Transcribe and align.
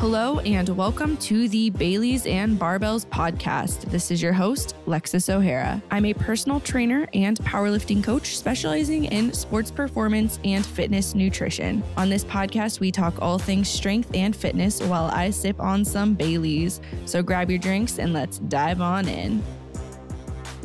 Hello, 0.00 0.38
and 0.38 0.66
welcome 0.70 1.18
to 1.18 1.46
the 1.46 1.68
Baileys 1.68 2.24
and 2.24 2.58
Barbells 2.58 3.04
podcast. 3.04 3.82
This 3.90 4.10
is 4.10 4.22
your 4.22 4.32
host, 4.32 4.74
Lexis 4.86 5.28
O'Hara. 5.28 5.82
I'm 5.90 6.06
a 6.06 6.14
personal 6.14 6.58
trainer 6.58 7.06
and 7.12 7.38
powerlifting 7.40 8.02
coach 8.02 8.38
specializing 8.38 9.04
in 9.04 9.30
sports 9.34 9.70
performance 9.70 10.38
and 10.42 10.64
fitness 10.64 11.14
nutrition. 11.14 11.84
On 11.98 12.08
this 12.08 12.24
podcast, 12.24 12.80
we 12.80 12.90
talk 12.90 13.20
all 13.20 13.38
things 13.38 13.68
strength 13.68 14.10
and 14.14 14.34
fitness 14.34 14.80
while 14.80 15.10
I 15.12 15.28
sip 15.28 15.60
on 15.60 15.84
some 15.84 16.16
Baileys. 16.16 16.80
So 17.04 17.22
grab 17.22 17.50
your 17.50 17.58
drinks 17.58 17.98
and 17.98 18.14
let's 18.14 18.38
dive 18.38 18.80
on 18.80 19.06
in. 19.06 19.42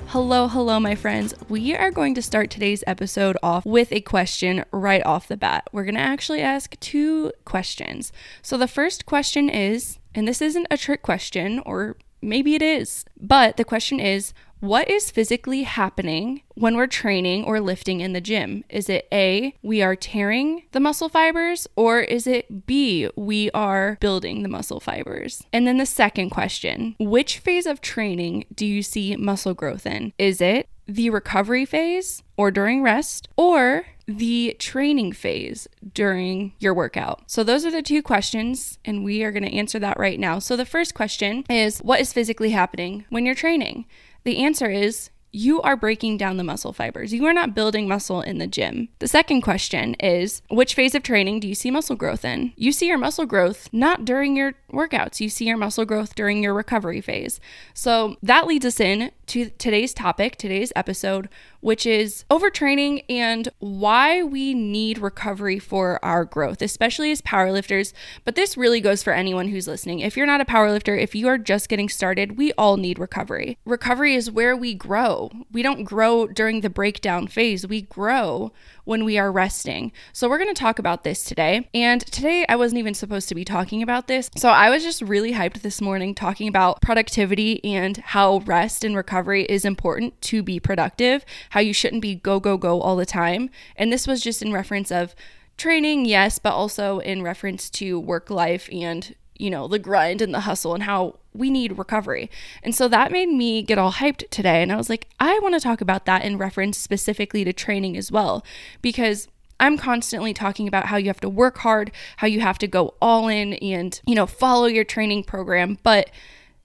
Hello, 0.10 0.48
hello, 0.48 0.80
my 0.80 0.96
friends. 0.96 1.34
We 1.50 1.76
are 1.76 1.92
going 1.92 2.14
to 2.16 2.22
start 2.22 2.50
today's 2.50 2.84
episode 2.88 3.38
off 3.44 3.66
with 3.66 3.92
a 3.92 4.02
question 4.02 4.64
right 4.72 5.06
off 5.06 5.28
the 5.28 5.36
bat. 5.36 5.68
We're 5.72 5.84
going 5.84 5.96
to 5.96 6.02
actually 6.02 6.42
ask 6.42 6.80
two 6.80 7.34
questions. 7.44 8.14
So, 8.42 8.58
the 8.58 8.68
first 8.68 9.06
question 9.06 9.50
is, 9.50 10.00
and 10.14 10.28
this 10.28 10.42
isn't 10.42 10.68
a 10.70 10.78
trick 10.78 11.02
question, 11.02 11.60
or 11.66 11.98
maybe 12.22 12.56
it 12.56 12.62
is, 12.62 13.04
but 13.20 13.58
the 13.58 13.66
question 13.66 14.00
is, 14.00 14.34
what 14.60 14.90
is 14.90 15.12
physically 15.12 15.64
happening 15.64 16.42
when 16.56 16.76
we're 16.76 16.88
training 16.88 17.44
or 17.44 17.60
lifting 17.60 18.02
in 18.02 18.14
the 18.14 18.22
gym? 18.22 18.64
Is 18.70 18.90
it 18.90 19.08
A, 19.12 19.56
we 19.62 19.82
are 19.82 19.96
tearing 19.96 20.64
the 20.72 20.80
muscle 20.80 21.10
fibers, 21.10 21.68
or 21.76 22.00
is 22.00 22.26
it 22.26 22.66
B, 22.66 23.10
we 23.16 23.52
are 23.52 23.98
building 24.00 24.44
the 24.44 24.50
muscle 24.50 24.80
fibers? 24.80 25.44
And 25.52 25.68
then 25.68 25.78
the 25.78 25.86
second 25.86 26.30
question 26.30 26.96
which 27.00 27.40
phase 27.40 27.66
of 27.66 27.82
training 27.82 28.46
do 28.54 28.66
you 28.66 28.82
see 28.82 29.16
muscle 29.16 29.54
growth 29.54 29.86
in? 29.86 30.14
Is 30.18 30.42
it 30.42 30.68
the 30.88 31.10
recovery 31.10 31.66
phase 31.66 32.24
or 32.38 32.52
during 32.52 32.84
rest, 32.84 33.28
or 33.38 33.86
the 34.08 34.56
training 34.60 35.14
phase 35.14 35.68
during 35.94 36.54
your 36.60 36.74
workout? 36.74 37.24
So, 37.28 37.44
those 37.44 37.66
are 37.66 37.72
the 37.72 37.82
two 37.82 38.04
questions, 38.04 38.78
and 38.86 39.04
we 39.04 39.24
are 39.24 39.32
going 39.32 39.44
to 39.44 39.54
answer 39.54 39.80
that 39.80 39.98
right 39.98 40.20
now. 40.20 40.40
So, 40.40 40.56
the 40.56 40.66
first 40.66 40.94
question 40.94 41.44
is 41.50 41.80
What 41.80 42.02
is 42.02 42.14
physically 42.14 42.52
happening 42.52 43.06
when 43.10 43.26
you're 43.26 43.36
training? 43.36 43.86
The 44.26 44.44
answer 44.44 44.70
is 44.70 45.12
you 45.32 45.62
are 45.62 45.76
breaking 45.76 46.18
down 46.18 46.38
the 46.38 46.44
muscle 46.44 46.72
fibers. 46.72 47.14
You 47.14 47.26
are 47.26 47.34
not 47.34 47.54
building 47.54 47.90
muscle 47.90 48.22
in 48.22 48.38
the 48.38 48.48
gym. 48.48 48.88
The 49.00 49.08
second 49.08 49.42
question 49.42 49.94
is 49.96 50.42
which 50.50 50.74
phase 50.74 50.96
of 50.96 51.04
training 51.04 51.42
do 51.42 51.48
you 51.48 51.54
see 51.54 51.70
muscle 51.70 51.98
growth 51.98 52.24
in? 52.24 52.54
You 52.56 52.72
see 52.72 52.88
your 52.88 52.98
muscle 52.98 53.26
growth 53.26 53.68
not 53.74 54.06
during 54.06 54.38
your 54.38 54.54
workouts, 54.72 55.20
you 55.20 55.30
see 55.30 55.46
your 55.46 55.58
muscle 55.58 55.84
growth 55.84 56.16
during 56.16 56.42
your 56.42 56.54
recovery 56.54 57.02
phase. 57.02 57.40
So 57.74 58.16
that 58.24 58.48
leads 58.48 58.66
us 58.66 58.80
in 58.80 59.12
to 59.28 59.50
today's 59.50 59.94
topic, 59.94 60.38
today's 60.38 60.72
episode, 60.76 61.28
which 61.66 61.88
is 61.88 62.26
overtraining 62.30 63.04
and 63.10 63.50
why 63.58 64.22
we 64.22 64.54
need 64.54 65.00
recovery 65.00 65.58
for 65.58 66.00
our 66.06 66.24
growth, 66.24 66.62
especially 66.62 67.10
as 67.10 67.24
powerlifters. 67.24 67.92
But 68.24 68.36
this 68.36 68.56
really 68.56 68.80
goes 68.80 69.02
for 69.02 69.14
anyone 69.14 69.48
who's 69.48 69.68
listening. 69.68 70.02
If 70.02 70.16
you're 70.16 70.28
not 70.28 70.42
a 70.42 70.46
powerlifter, 70.46 70.96
if 71.02 71.16
you 71.16 71.28
are 71.28 71.40
just 71.40 71.68
getting 71.68 71.90
started, 71.90 72.38
we 72.38 72.54
all 72.54 72.78
need 72.78 73.00
recovery. 73.00 73.58
Recovery 73.66 74.14
is 74.14 74.30
where 74.30 74.56
we 74.56 74.76
grow. 74.76 75.32
We 75.52 75.64
don't 75.64 75.86
grow 75.86 76.28
during 76.28 76.62
the 76.62 76.70
breakdown 76.70 77.26
phase, 77.26 77.66
we 77.66 77.82
grow 77.82 78.52
when 78.86 79.04
we 79.04 79.18
are 79.18 79.32
resting. 79.32 79.92
So, 80.14 80.30
we're 80.30 80.38
going 80.38 80.54
to 80.54 80.60
talk 80.60 80.80
about 80.80 81.04
this 81.04 81.24
today. 81.24 81.70
And 81.74 82.06
today, 82.08 82.46
I 82.48 82.56
wasn't 82.56 82.80
even 82.80 82.94
supposed 82.94 83.28
to 83.30 83.36
be 83.36 83.44
talking 83.44 83.84
about 83.84 84.08
this. 84.08 84.32
So, 84.38 84.50
I 84.50 84.70
was 84.70 84.84
just 84.84 85.02
really 85.02 85.34
hyped 85.34 85.62
this 85.62 85.82
morning 85.82 86.16
talking 86.16 86.48
about 86.48 86.82
productivity 86.82 87.64
and 87.66 87.98
how 87.98 88.38
rest 88.46 88.84
and 88.84 88.96
recovery 88.96 89.44
is 89.44 89.66
important 89.66 90.20
to 90.22 90.42
be 90.42 90.60
productive, 90.60 91.26
how 91.50 91.60
you 91.60 91.74
shouldn't 91.74 92.02
be 92.02 92.16
go, 92.16 92.40
go, 92.40 92.58
go 92.58 92.80
all 92.82 92.96
the 92.96 93.06
time. 93.06 93.50
And 93.76 93.92
this 93.92 94.08
was 94.08 94.22
just 94.22 94.42
in 94.42 94.54
reference 94.54 94.92
of 94.92 95.14
training, 95.58 96.06
yes, 96.06 96.40
but 96.40 96.54
also 96.54 97.00
in 97.00 97.22
reference 97.22 97.70
to 97.72 98.00
work 98.00 98.30
life 98.30 98.70
and 98.72 99.16
you 99.38 99.50
know, 99.50 99.68
the 99.68 99.80
grind 99.80 100.22
and 100.22 100.34
the 100.34 100.42
hustle 100.42 100.74
and 100.74 100.84
how 100.84 101.20
we 101.34 101.50
need 101.50 101.78
recovery. 101.78 102.30
And 102.64 102.74
so 102.74 102.88
that 102.88 103.12
made 103.12 103.30
me 103.30 103.62
get 103.62 103.78
all 103.78 103.92
hyped 103.92 104.30
today. 104.30 104.62
And 104.62 104.72
I 104.72 104.78
was 104.78 104.90
like, 104.90 105.08
I 105.20 105.38
want 105.40 105.54
to 105.56 105.60
talk 105.60 105.82
about 105.82 106.06
that 106.06 106.24
in 106.24 106.38
reference 106.38 106.78
specifically 106.78 107.44
to 107.44 107.54
training 107.54 107.98
as 107.98 108.12
well, 108.12 108.46
because 108.82 109.28
I'm 109.60 109.78
constantly 109.78 110.34
talking 110.34 110.68
about 110.68 110.88
how 110.88 110.98
you 110.98 111.08
have 111.08 111.22
to 111.22 111.30
work 111.30 111.60
hard, 111.60 111.92
how 112.18 112.28
you 112.28 112.42
have 112.42 112.58
to 112.60 112.68
go 112.68 112.96
all 113.02 113.28
in 113.28 113.54
and, 113.56 114.00
you 114.06 114.16
know, 114.16 114.26
follow 114.26 114.66
your 114.66 114.84
training 114.84 115.24
program. 115.24 115.78
But 115.84 116.10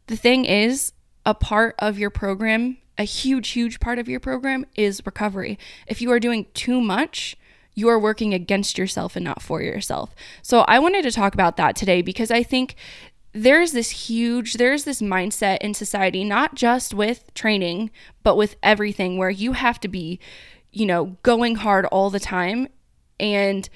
the 0.07 0.17
thing 0.17 0.45
is, 0.45 0.93
a 1.27 1.35
part 1.35 1.75
of 1.79 1.99
your 1.99 2.11
program, 2.11 2.79
a 2.99 3.05
huge, 3.05 3.51
huge 3.51 3.79
part 3.79 3.99
of 3.99 4.09
your 4.09 4.21
program 4.21 4.67
is 4.75 5.05
recovery. 5.05 5.59
If 5.87 6.01
you 6.03 6.11
are 6.11 6.19
doing 6.19 6.47
too 6.55 6.81
much, 6.81 7.37
you 7.75 7.89
are 7.89 7.99
working 7.99 8.35
against 8.35 8.79
yourself 8.79 9.17
and 9.17 9.25
not 9.25 9.43
for 9.43 9.63
yourself. 9.63 10.15
So 10.43 10.61
I 10.61 10.79
wanted 10.79 11.03
to 11.03 11.13
talk 11.13 11.35
about 11.35 11.57
that 11.57 11.77
today 11.77 12.03
because 12.03 12.31
I 12.31 12.43
think 12.43 12.75
there's 13.33 13.73
this 13.73 13.91
huge 13.91 14.55
there's 14.55 14.85
this 14.85 15.01
mindset 15.01 15.59
in 15.59 15.73
society 15.73 16.25
not 16.25 16.57
just 16.57 16.93
with 16.93 17.33
training 17.33 17.89
but 18.25 18.37
with 18.37 18.57
everything 18.61 19.17
where 19.17 19.31
you 19.31 19.53
have 19.53 19.79
to 19.79 19.87
be 19.87 20.19
you 20.73 20.85
know 20.85 21.17
going 21.23 21.55
hard 21.55 21.85
all 21.87 22.11
the 22.11 22.19
time 22.19 22.67
and 23.21 23.69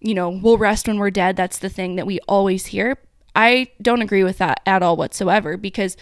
you 0.00 0.12
know 0.12 0.28
we'll 0.28 0.58
rest 0.58 0.88
when 0.88 0.98
we're 0.98 1.10
dead. 1.10 1.36
That's 1.36 1.58
the 1.58 1.68
thing 1.68 1.96
that 1.96 2.06
we 2.06 2.18
always 2.26 2.66
hear. 2.66 2.98
I 3.34 3.68
don't 3.80 4.02
agree 4.02 4.24
with 4.24 4.38
that 4.38 4.60
at 4.66 4.82
all 4.82 4.96
whatsoever 4.96 5.56
because 5.56 5.96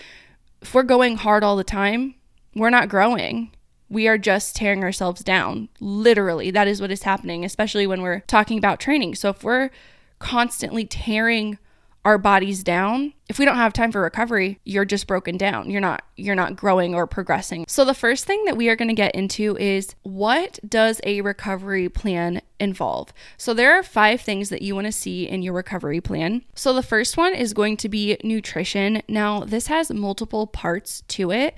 if 0.63 0.73
we're 0.73 0.83
going 0.83 1.17
hard 1.17 1.45
all 1.45 1.57
the 1.57 1.65
time 1.65 2.15
we're 2.55 2.71
not 2.71 2.89
growing 2.89 3.51
we 3.89 4.09
are 4.09 4.19
just 4.19 4.57
tearing 4.57 4.83
ourselves 4.83 5.23
down. 5.23 5.69
Literally, 5.81 6.51
that 6.51 6.69
is 6.69 6.81
what 6.81 6.91
is 6.91 7.03
happening, 7.03 7.45
especially 7.45 7.87
when 7.87 8.03
we're 8.03 8.21
talking 8.21 8.59
about 8.59 8.81
training. 8.81 9.15
So 9.15 9.31
if 9.31 9.45
we're 9.45 9.71
constantly 10.19 10.85
tearing 10.85 11.59
our 12.05 12.19
bodies 12.19 12.63
down 12.63 13.15
if 13.29 13.39
we 13.39 13.47
don't 13.47 13.57
have 13.57 13.73
time 13.73 13.91
for 13.91 14.03
recovery 14.03 14.61
you're 14.65 14.85
just 14.85 15.07
broken 15.07 15.39
down. 15.39 15.71
You're 15.71 15.81
not 15.81 16.03
you're 16.17 16.35
not 16.35 16.55
growing 16.55 16.95
or 16.95 17.07
progressing. 17.07 17.65
So 17.67 17.85
the 17.85 17.95
first 17.95 18.27
thing 18.27 18.45
that 18.45 18.57
we 18.57 18.69
are 18.69 18.77
going 18.77 18.89
to 18.89 18.95
get 18.95 19.15
into 19.15 19.57
is 19.57 19.95
what 20.03 20.59
does 20.69 21.01
a 21.05 21.23
recovery 21.23 21.89
plan 21.89 22.43
involve? 22.61 23.13
So 23.39 23.55
there 23.55 23.73
are 23.73 23.83
five 23.83 24.21
things 24.21 24.51
that 24.51 24.63
you 24.63 24.75
want 24.75 24.87
to 24.87 24.93
see 24.93 25.27
in 25.27 25.43
your 25.43 25.55
recovery 25.55 26.01
plan. 26.01 26.43
So 26.55 26.73
the 26.73 26.83
first 26.83 27.17
one 27.17 27.35
is 27.35 27.55
going 27.55 27.79
to 27.79 27.89
be 27.89 28.19
nutrition. 28.23 29.03
Now 29.09 29.41
this 29.41 29.69
has 29.69 29.91
multiple 29.91 30.47
parts 30.47 31.03
to 31.09 31.31
it 31.31 31.57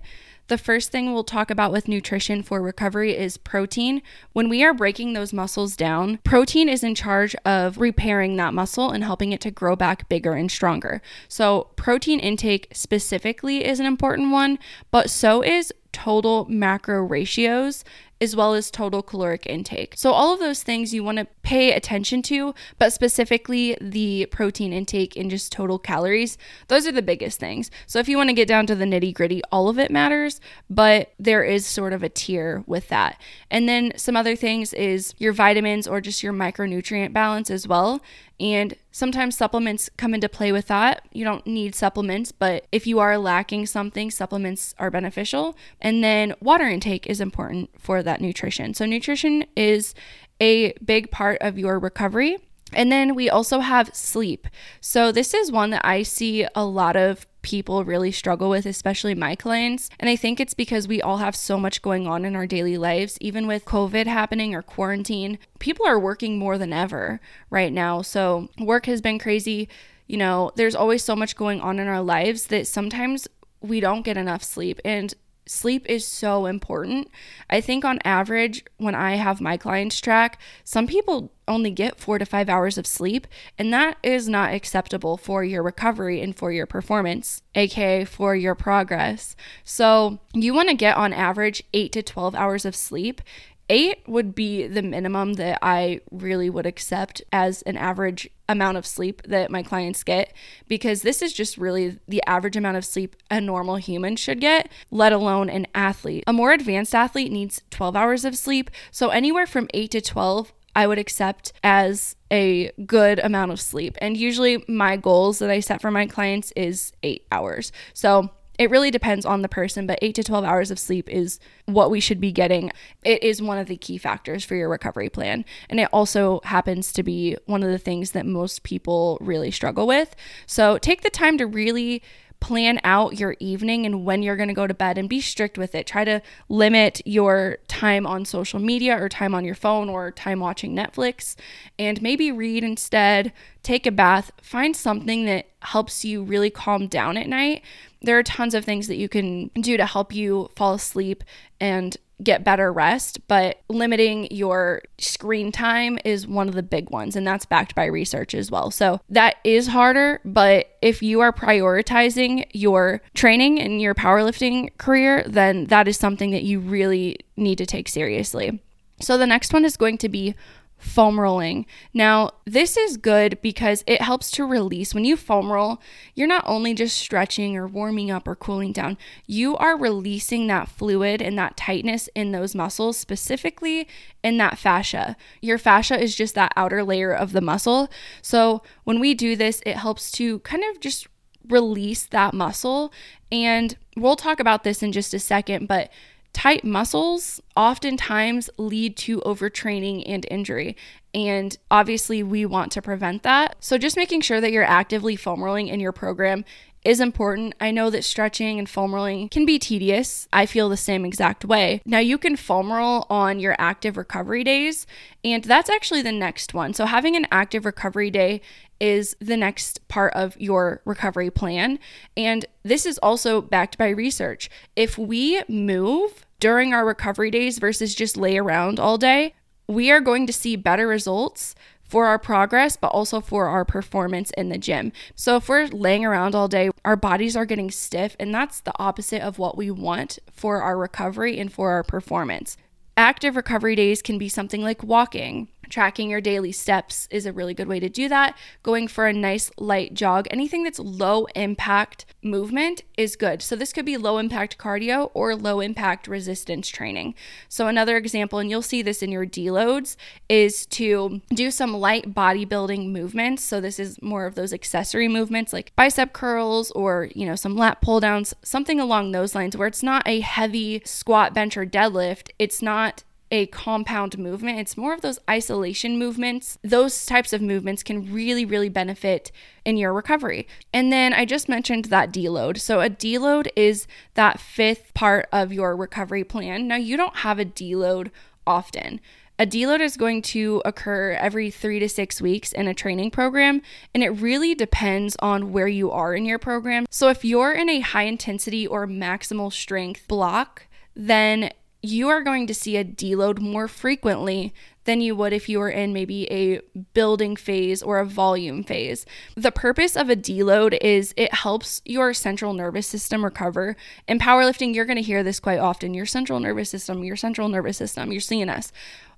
the 0.48 0.58
first 0.58 0.92
thing 0.92 1.12
we'll 1.12 1.24
talk 1.24 1.50
about 1.50 1.72
with 1.72 1.88
nutrition 1.88 2.42
for 2.42 2.62
recovery 2.62 3.16
is 3.16 3.36
protein. 3.36 4.02
When 4.32 4.48
we 4.48 4.62
are 4.62 4.72
breaking 4.72 5.12
those 5.12 5.32
muscles 5.32 5.76
down, 5.76 6.18
protein 6.18 6.68
is 6.68 6.84
in 6.84 6.94
charge 6.94 7.34
of 7.44 7.78
repairing 7.78 8.36
that 8.36 8.54
muscle 8.54 8.90
and 8.90 9.02
helping 9.02 9.32
it 9.32 9.40
to 9.42 9.50
grow 9.50 9.74
back 9.74 10.08
bigger 10.08 10.34
and 10.34 10.50
stronger. 10.50 11.02
So, 11.28 11.68
protein 11.76 12.20
intake 12.20 12.68
specifically 12.72 13.64
is 13.64 13.80
an 13.80 13.86
important 13.86 14.30
one, 14.30 14.58
but 14.90 15.10
so 15.10 15.42
is 15.42 15.72
total 15.92 16.44
macro 16.44 17.00
ratios 17.02 17.82
as 18.20 18.34
well 18.34 18.54
as 18.54 18.70
total 18.70 19.02
caloric 19.02 19.46
intake. 19.46 19.94
So, 19.96 20.12
all 20.12 20.32
of 20.32 20.40
those 20.40 20.62
things 20.62 20.94
you 20.94 21.02
want 21.02 21.18
to 21.18 21.26
pay 21.46 21.72
attention 21.72 22.22
to, 22.22 22.52
but 22.76 22.92
specifically 22.92 23.78
the 23.80 24.26
protein 24.32 24.72
intake 24.72 25.16
and 25.16 25.30
just 25.30 25.52
total 25.52 25.78
calories, 25.78 26.36
those 26.66 26.88
are 26.88 26.92
the 26.92 27.00
biggest 27.00 27.38
things. 27.38 27.70
So, 27.86 28.00
if 28.00 28.08
you 28.08 28.16
want 28.16 28.30
to 28.30 28.34
get 28.34 28.48
down 28.48 28.66
to 28.66 28.74
the 28.74 28.84
nitty 28.84 29.14
gritty, 29.14 29.42
all 29.52 29.68
of 29.68 29.78
it 29.78 29.92
matters, 29.92 30.40
but 30.68 31.12
there 31.20 31.44
is 31.44 31.64
sort 31.64 31.92
of 31.92 32.02
a 32.02 32.08
tier 32.08 32.64
with 32.66 32.88
that. 32.88 33.20
And 33.48 33.68
then 33.68 33.92
some 33.96 34.16
other 34.16 34.34
things 34.34 34.72
is 34.72 35.14
your 35.18 35.32
vitamins 35.32 35.86
or 35.86 36.00
just 36.00 36.20
your 36.20 36.32
micronutrient 36.32 37.12
balance 37.12 37.48
as 37.48 37.68
well. 37.68 38.02
And 38.38 38.74
sometimes 38.90 39.36
supplements 39.36 39.88
come 39.96 40.12
into 40.12 40.28
play 40.28 40.52
with 40.52 40.66
that. 40.66 41.06
You 41.12 41.24
don't 41.24 41.46
need 41.46 41.74
supplements, 41.74 42.32
but 42.32 42.66
if 42.70 42.86
you 42.86 42.98
are 42.98 43.16
lacking 43.16 43.66
something, 43.66 44.10
supplements 44.10 44.74
are 44.78 44.90
beneficial. 44.90 45.56
And 45.80 46.04
then 46.04 46.34
water 46.40 46.68
intake 46.68 47.06
is 47.06 47.20
important 47.20 47.70
for 47.78 48.02
that 48.02 48.20
nutrition. 48.20 48.74
So, 48.74 48.84
nutrition 48.84 49.44
is 49.56 49.94
a 50.40 50.72
big 50.84 51.10
part 51.10 51.38
of 51.40 51.58
your 51.58 51.78
recovery. 51.78 52.38
And 52.72 52.90
then 52.90 53.14
we 53.14 53.30
also 53.30 53.60
have 53.60 53.94
sleep. 53.94 54.48
So, 54.80 55.12
this 55.12 55.32
is 55.32 55.52
one 55.52 55.70
that 55.70 55.86
I 55.86 56.02
see 56.02 56.46
a 56.54 56.64
lot 56.64 56.96
of 56.96 57.26
people 57.42 57.84
really 57.84 58.10
struggle 58.10 58.50
with, 58.50 58.66
especially 58.66 59.14
my 59.14 59.36
clients. 59.36 59.88
And 60.00 60.10
I 60.10 60.16
think 60.16 60.40
it's 60.40 60.54
because 60.54 60.88
we 60.88 61.00
all 61.00 61.18
have 61.18 61.36
so 61.36 61.58
much 61.58 61.80
going 61.80 62.08
on 62.08 62.24
in 62.24 62.34
our 62.34 62.46
daily 62.46 62.76
lives, 62.76 63.18
even 63.20 63.46
with 63.46 63.64
COVID 63.64 64.06
happening 64.06 64.52
or 64.52 64.62
quarantine. 64.62 65.38
People 65.60 65.86
are 65.86 65.98
working 65.98 66.38
more 66.38 66.58
than 66.58 66.72
ever 66.72 67.20
right 67.50 67.72
now. 67.72 68.02
So, 68.02 68.48
work 68.58 68.86
has 68.86 69.00
been 69.00 69.20
crazy. 69.20 69.68
You 70.08 70.16
know, 70.16 70.50
there's 70.56 70.74
always 70.74 71.04
so 71.04 71.14
much 71.14 71.36
going 71.36 71.60
on 71.60 71.78
in 71.78 71.86
our 71.86 72.02
lives 72.02 72.46
that 72.46 72.66
sometimes 72.66 73.28
we 73.60 73.78
don't 73.78 74.04
get 74.04 74.16
enough 74.16 74.42
sleep. 74.42 74.80
And 74.84 75.14
sleep 75.46 75.86
is 75.88 76.06
so 76.06 76.46
important. 76.46 77.08
I 77.48 77.60
think 77.60 77.84
on 77.84 77.98
average, 78.04 78.64
when 78.76 78.94
I 78.94 79.14
have 79.14 79.40
my 79.40 79.56
clients 79.56 80.00
track, 80.00 80.40
some 80.64 80.86
people 80.86 81.32
only 81.48 81.70
get 81.70 81.98
four 81.98 82.18
to 82.18 82.26
five 82.26 82.48
hours 82.48 82.76
of 82.76 82.86
sleep, 82.86 83.26
and 83.58 83.72
that 83.72 83.96
is 84.02 84.28
not 84.28 84.52
acceptable 84.52 85.16
for 85.16 85.44
your 85.44 85.62
recovery 85.62 86.20
and 86.20 86.34
for 86.34 86.50
your 86.50 86.66
performance, 86.66 87.42
aka 87.54 88.04
for 88.04 88.34
your 88.34 88.54
progress. 88.54 89.36
So, 89.64 90.18
you 90.34 90.52
want 90.52 90.68
to 90.68 90.74
get 90.74 90.96
on 90.96 91.12
average 91.12 91.62
eight 91.72 91.92
to 91.92 92.02
12 92.02 92.34
hours 92.34 92.64
of 92.64 92.74
sleep. 92.74 93.20
Eight 93.68 94.02
would 94.06 94.34
be 94.34 94.66
the 94.66 94.82
minimum 94.82 95.34
that 95.34 95.58
I 95.62 96.00
really 96.10 96.50
would 96.50 96.66
accept 96.66 97.22
as 97.32 97.62
an 97.62 97.76
average 97.76 98.28
amount 98.48 98.76
of 98.76 98.86
sleep 98.86 99.22
that 99.22 99.50
my 99.50 99.62
clients 99.62 100.04
get 100.04 100.32
because 100.68 101.02
this 101.02 101.20
is 101.20 101.32
just 101.32 101.58
really 101.58 101.98
the 102.06 102.22
average 102.26 102.56
amount 102.56 102.76
of 102.76 102.84
sleep 102.84 103.16
a 103.30 103.40
normal 103.40 103.76
human 103.76 104.16
should 104.16 104.40
get, 104.40 104.70
let 104.90 105.12
alone 105.12 105.50
an 105.50 105.66
athlete. 105.74 106.24
A 106.26 106.32
more 106.32 106.52
advanced 106.52 106.94
athlete 106.94 107.32
needs 107.32 107.62
12 107.70 107.96
hours 107.96 108.24
of 108.24 108.36
sleep. 108.36 108.70
So 108.90 109.08
anywhere 109.08 109.46
from 109.46 109.68
8 109.74 109.90
to 109.92 110.00
12 110.00 110.52
I 110.76 110.86
would 110.86 110.98
accept 110.98 111.54
as 111.64 112.16
a 112.30 112.70
good 112.84 113.18
amount 113.20 113.50
of 113.50 113.60
sleep. 113.60 113.96
And 113.98 114.14
usually 114.14 114.62
my 114.68 114.98
goals 114.98 115.38
that 115.38 115.48
I 115.48 115.60
set 115.60 115.80
for 115.80 115.90
my 115.90 116.06
clients 116.06 116.52
is 116.54 116.92
8 117.02 117.26
hours. 117.32 117.72
So 117.94 118.30
it 118.58 118.70
really 118.70 118.90
depends 118.90 119.26
on 119.26 119.42
the 119.42 119.48
person, 119.48 119.86
but 119.86 119.98
8 120.02 120.14
to 120.14 120.24
12 120.24 120.44
hours 120.44 120.70
of 120.70 120.78
sleep 120.78 121.08
is 121.08 121.38
what 121.66 121.90
we 121.90 122.00
should 122.00 122.20
be 122.20 122.32
getting. 122.32 122.70
It 123.04 123.22
is 123.22 123.42
one 123.42 123.58
of 123.58 123.66
the 123.66 123.76
key 123.76 123.98
factors 123.98 124.44
for 124.44 124.54
your 124.54 124.68
recovery 124.68 125.08
plan. 125.08 125.44
And 125.68 125.80
it 125.80 125.88
also 125.92 126.40
happens 126.44 126.92
to 126.94 127.02
be 127.02 127.36
one 127.46 127.62
of 127.62 127.70
the 127.70 127.78
things 127.78 128.12
that 128.12 128.26
most 128.26 128.62
people 128.62 129.18
really 129.20 129.50
struggle 129.50 129.86
with. 129.86 130.14
So 130.46 130.78
take 130.78 131.02
the 131.02 131.10
time 131.10 131.38
to 131.38 131.46
really 131.46 132.02
plan 132.40 132.78
out 132.84 133.18
your 133.18 133.34
evening 133.40 133.86
and 133.86 134.04
when 134.04 134.22
you're 134.22 134.36
going 134.36 134.48
to 134.48 134.54
go 134.54 134.66
to 134.66 134.74
bed 134.74 134.98
and 134.98 135.08
be 135.08 135.20
strict 135.20 135.56
with 135.56 135.74
it. 135.74 135.86
Try 135.86 136.04
to 136.04 136.20
limit 136.48 137.00
your 137.04 137.58
time 137.66 138.06
on 138.06 138.24
social 138.24 138.60
media 138.60 139.00
or 139.02 139.08
time 139.08 139.34
on 139.34 139.44
your 139.44 139.54
phone 139.54 139.88
or 139.88 140.10
time 140.10 140.40
watching 140.40 140.74
Netflix 140.74 141.34
and 141.78 142.00
maybe 142.02 142.30
read 142.30 142.62
instead, 142.62 143.32
take 143.62 143.86
a 143.86 143.90
bath, 143.90 144.30
find 144.42 144.76
something 144.76 145.24
that 145.24 145.46
helps 145.60 146.04
you 146.04 146.22
really 146.22 146.50
calm 146.50 146.86
down 146.86 147.16
at 147.16 147.28
night. 147.28 147.62
There 148.06 148.18
are 148.18 148.22
tons 148.22 148.54
of 148.54 148.64
things 148.64 148.86
that 148.88 148.96
you 148.96 149.08
can 149.08 149.48
do 149.60 149.76
to 149.76 149.84
help 149.84 150.14
you 150.14 150.50
fall 150.56 150.74
asleep 150.74 151.22
and 151.60 151.96
get 152.22 152.44
better 152.44 152.72
rest, 152.72 153.18
but 153.28 153.60
limiting 153.68 154.26
your 154.30 154.80
screen 154.96 155.52
time 155.52 155.98
is 156.04 156.26
one 156.26 156.48
of 156.48 156.54
the 156.54 156.62
big 156.62 156.88
ones, 156.88 157.14
and 157.14 157.26
that's 157.26 157.44
backed 157.44 157.74
by 157.74 157.84
research 157.84 158.34
as 158.34 158.50
well. 158.50 158.70
So 158.70 159.00
that 159.10 159.36
is 159.44 159.66
harder, 159.66 160.20
but 160.24 160.78
if 160.80 161.02
you 161.02 161.20
are 161.20 161.32
prioritizing 161.32 162.46
your 162.54 163.02
training 163.12 163.60
and 163.60 163.82
your 163.82 163.94
powerlifting 163.94 164.70
career, 164.78 165.24
then 165.26 165.64
that 165.66 165.88
is 165.88 165.98
something 165.98 166.30
that 166.30 166.44
you 166.44 166.58
really 166.58 167.18
need 167.36 167.58
to 167.58 167.66
take 167.66 167.88
seriously. 167.88 168.62
So 169.00 169.18
the 169.18 169.26
next 169.26 169.52
one 169.52 169.66
is 169.66 169.76
going 169.76 169.98
to 169.98 170.08
be 170.08 170.34
foam 170.78 171.18
rolling. 171.18 171.66
Now, 171.94 172.30
this 172.44 172.76
is 172.76 172.96
good 172.96 173.40
because 173.40 173.82
it 173.86 174.02
helps 174.02 174.30
to 174.32 174.44
release. 174.44 174.94
When 174.94 175.04
you 175.04 175.16
foam 175.16 175.50
roll, 175.50 175.80
you're 176.14 176.26
not 176.28 176.44
only 176.46 176.74
just 176.74 176.96
stretching 176.96 177.56
or 177.56 177.66
warming 177.66 178.10
up 178.10 178.28
or 178.28 178.36
cooling 178.36 178.72
down, 178.72 178.98
you 179.26 179.56
are 179.56 179.76
releasing 179.76 180.46
that 180.46 180.68
fluid 180.68 181.22
and 181.22 181.38
that 181.38 181.56
tightness 181.56 182.08
in 182.14 182.32
those 182.32 182.54
muscles, 182.54 182.98
specifically 182.98 183.88
in 184.22 184.36
that 184.38 184.58
fascia. 184.58 185.16
Your 185.40 185.58
fascia 185.58 186.00
is 186.00 186.14
just 186.14 186.34
that 186.34 186.52
outer 186.56 186.84
layer 186.84 187.12
of 187.12 187.32
the 187.32 187.40
muscle. 187.40 187.88
So, 188.20 188.62
when 188.84 189.00
we 189.00 189.14
do 189.14 189.34
this, 189.34 189.62
it 189.64 189.76
helps 189.76 190.10
to 190.12 190.40
kind 190.40 190.62
of 190.64 190.80
just 190.80 191.08
release 191.48 192.04
that 192.06 192.34
muscle. 192.34 192.92
And 193.32 193.76
we'll 193.96 194.16
talk 194.16 194.40
about 194.40 194.64
this 194.64 194.82
in 194.82 194.92
just 194.92 195.14
a 195.14 195.18
second, 195.18 195.68
but 195.68 195.90
Tight 196.36 196.64
muscles 196.64 197.40
oftentimes 197.56 198.50
lead 198.58 198.94
to 198.98 199.22
overtraining 199.22 200.02
and 200.04 200.26
injury. 200.30 200.76
And 201.14 201.56
obviously, 201.70 202.22
we 202.22 202.44
want 202.44 202.72
to 202.72 202.82
prevent 202.82 203.22
that. 203.22 203.56
So, 203.58 203.78
just 203.78 203.96
making 203.96 204.20
sure 204.20 204.38
that 204.42 204.52
you're 204.52 204.62
actively 204.62 205.16
foam 205.16 205.42
rolling 205.42 205.68
in 205.68 205.80
your 205.80 205.92
program 205.92 206.44
is 206.84 207.00
important. 207.00 207.54
I 207.58 207.70
know 207.70 207.88
that 207.88 208.04
stretching 208.04 208.58
and 208.58 208.68
foam 208.68 208.94
rolling 208.94 209.30
can 209.30 209.46
be 209.46 209.58
tedious. 209.58 210.28
I 210.30 210.44
feel 210.44 210.68
the 210.68 210.76
same 210.76 211.06
exact 211.06 211.46
way. 211.46 211.80
Now, 211.86 212.00
you 212.00 212.18
can 212.18 212.36
foam 212.36 212.70
roll 212.70 213.06
on 213.08 213.40
your 213.40 213.56
active 213.58 213.96
recovery 213.96 214.44
days, 214.44 214.86
and 215.24 215.42
that's 215.42 215.70
actually 215.70 216.02
the 216.02 216.12
next 216.12 216.52
one. 216.52 216.74
So, 216.74 216.84
having 216.84 217.16
an 217.16 217.26
active 217.32 217.64
recovery 217.64 218.10
day 218.10 218.42
is 218.80 219.16
the 219.20 219.36
next 219.36 219.86
part 219.88 220.12
of 220.14 220.38
your 220.40 220.80
recovery 220.84 221.30
plan. 221.30 221.78
And 222.16 222.46
this 222.62 222.86
is 222.86 222.98
also 222.98 223.40
backed 223.40 223.78
by 223.78 223.88
research. 223.88 224.50
If 224.74 224.98
we 224.98 225.42
move 225.48 226.26
during 226.40 226.74
our 226.74 226.84
recovery 226.84 227.30
days 227.30 227.58
versus 227.58 227.94
just 227.94 228.16
lay 228.16 228.36
around 228.36 228.78
all 228.78 228.98
day, 228.98 229.34
we 229.68 229.90
are 229.90 230.00
going 230.00 230.26
to 230.26 230.32
see 230.32 230.56
better 230.56 230.86
results 230.86 231.54
for 231.82 232.06
our 232.06 232.18
progress, 232.18 232.76
but 232.76 232.88
also 232.88 233.20
for 233.20 233.46
our 233.46 233.64
performance 233.64 234.30
in 234.36 234.48
the 234.48 234.58
gym. 234.58 234.92
So, 235.14 235.36
if 235.36 235.48
we're 235.48 235.66
laying 235.66 236.04
around 236.04 236.34
all 236.34 236.48
day, 236.48 236.70
our 236.84 236.96
bodies 236.96 237.36
are 237.36 237.46
getting 237.46 237.70
stiff, 237.70 238.16
and 238.18 238.34
that's 238.34 238.60
the 238.60 238.72
opposite 238.78 239.22
of 239.22 239.38
what 239.38 239.56
we 239.56 239.70
want 239.70 240.18
for 240.30 240.62
our 240.62 240.76
recovery 240.76 241.38
and 241.38 241.52
for 241.52 241.70
our 241.70 241.82
performance. 241.82 242.56
Active 242.96 243.36
recovery 243.36 243.76
days 243.76 244.00
can 244.00 244.18
be 244.18 244.28
something 244.28 244.62
like 244.62 244.82
walking, 244.82 245.48
Tracking 245.68 246.10
your 246.10 246.20
daily 246.20 246.52
steps 246.52 247.08
is 247.10 247.26
a 247.26 247.32
really 247.32 247.54
good 247.54 247.68
way 247.68 247.80
to 247.80 247.88
do 247.88 248.08
that. 248.08 248.36
Going 248.62 248.88
for 248.88 249.06
a 249.06 249.12
nice 249.12 249.50
light 249.58 249.94
jog, 249.94 250.26
anything 250.30 250.64
that's 250.64 250.78
low 250.78 251.26
impact 251.34 252.06
movement 252.22 252.82
is 252.96 253.16
good. 253.16 253.42
So, 253.42 253.56
this 253.56 253.72
could 253.72 253.84
be 253.84 253.96
low 253.96 254.18
impact 254.18 254.58
cardio 254.58 255.10
or 255.14 255.34
low 255.34 255.60
impact 255.60 256.08
resistance 256.08 256.68
training. 256.68 257.14
So, 257.48 257.66
another 257.66 257.96
example, 257.96 258.38
and 258.38 258.50
you'll 258.50 258.62
see 258.62 258.82
this 258.82 259.02
in 259.02 259.10
your 259.10 259.26
deloads, 259.26 259.96
is 260.28 260.66
to 260.66 261.20
do 261.30 261.50
some 261.50 261.74
light 261.74 262.14
bodybuilding 262.14 262.90
movements. 262.90 263.42
So, 263.42 263.60
this 263.60 263.78
is 263.78 264.00
more 264.02 264.26
of 264.26 264.34
those 264.34 264.52
accessory 264.52 265.08
movements 265.08 265.52
like 265.52 265.74
bicep 265.76 266.12
curls 266.12 266.70
or, 266.72 267.08
you 267.14 267.26
know, 267.26 267.36
some 267.36 267.56
lat 267.56 267.80
pull 267.80 268.00
downs, 268.00 268.34
something 268.42 268.80
along 268.80 269.12
those 269.12 269.34
lines 269.34 269.56
where 269.56 269.68
it's 269.68 269.82
not 269.82 270.06
a 270.06 270.20
heavy 270.20 270.82
squat, 270.84 271.34
bench, 271.34 271.56
or 271.56 271.66
deadlift. 271.66 272.30
It's 272.38 272.62
not 272.62 273.04
a 273.30 273.46
compound 273.46 274.18
movement. 274.18 274.58
It's 274.58 274.76
more 274.76 274.94
of 274.94 275.00
those 275.00 275.18
isolation 275.28 275.98
movements. 275.98 276.58
Those 276.62 277.04
types 277.06 277.32
of 277.32 277.42
movements 277.42 277.82
can 277.82 278.12
really, 278.12 278.44
really 278.44 278.68
benefit 278.68 279.32
in 279.64 279.76
your 279.76 279.92
recovery. 279.92 280.46
And 280.72 280.92
then 280.92 281.12
I 281.12 281.24
just 281.24 281.48
mentioned 281.48 281.86
that 281.86 282.12
deload. 282.12 282.58
So, 282.60 282.80
a 282.80 282.88
deload 282.88 283.48
is 283.56 283.86
that 284.14 284.40
fifth 284.40 284.94
part 284.94 285.28
of 285.32 285.52
your 285.52 285.76
recovery 285.76 286.24
plan. 286.24 286.68
Now, 286.68 286.76
you 286.76 286.96
don't 286.96 287.16
have 287.18 287.38
a 287.38 287.44
deload 287.44 288.10
often. 288.46 289.00
A 289.38 289.46
deload 289.46 289.80
is 289.80 289.98
going 289.98 290.22
to 290.22 290.62
occur 290.64 291.12
every 291.12 291.50
three 291.50 291.78
to 291.78 291.90
six 291.90 292.22
weeks 292.22 292.52
in 292.52 292.68
a 292.68 292.74
training 292.74 293.10
program, 293.10 293.60
and 293.92 294.02
it 294.02 294.08
really 294.08 294.54
depends 294.54 295.14
on 295.18 295.52
where 295.52 295.68
you 295.68 295.90
are 295.90 296.14
in 296.14 296.24
your 296.24 296.38
program. 296.38 296.86
So, 296.90 297.08
if 297.08 297.24
you're 297.24 297.52
in 297.52 297.68
a 297.68 297.80
high 297.80 298.04
intensity 298.04 298.66
or 298.66 298.86
maximal 298.86 299.52
strength 299.52 300.06
block, 300.08 300.66
then 300.94 301.50
you 301.82 302.08
are 302.08 302.22
going 302.22 302.46
to 302.46 302.54
see 302.54 302.76
a 302.76 302.84
deload 302.84 303.38
more 303.38 303.68
frequently 303.68 304.52
than 304.84 305.00
you 305.00 305.14
would 305.14 305.32
if 305.32 305.48
you 305.48 305.58
were 305.58 305.70
in 305.70 305.92
maybe 305.92 306.30
a 306.30 306.60
building 306.94 307.36
phase 307.36 307.82
or 307.82 307.98
a 307.98 308.06
volume 308.06 308.62
phase. 308.62 309.04
The 309.36 309.52
purpose 309.52 309.96
of 309.96 310.08
a 310.08 310.16
deload 310.16 310.78
is 310.80 311.12
it 311.16 311.34
helps 311.34 311.82
your 311.84 312.14
central 312.14 312.54
nervous 312.54 312.86
system 312.86 313.24
recover. 313.24 313.76
In 314.08 314.18
powerlifting, 314.18 314.74
you're 314.74 314.84
going 314.84 314.96
to 314.96 315.02
hear 315.02 315.22
this 315.22 315.40
quite 315.40 315.58
often 315.58 315.92
your 315.92 316.06
central 316.06 316.40
nervous 316.40 316.70
system, 316.70 317.04
your 317.04 317.16
central 317.16 317.48
nervous 317.48 317.76
system, 317.76 318.12
your 318.12 318.20
CNS 318.20 318.72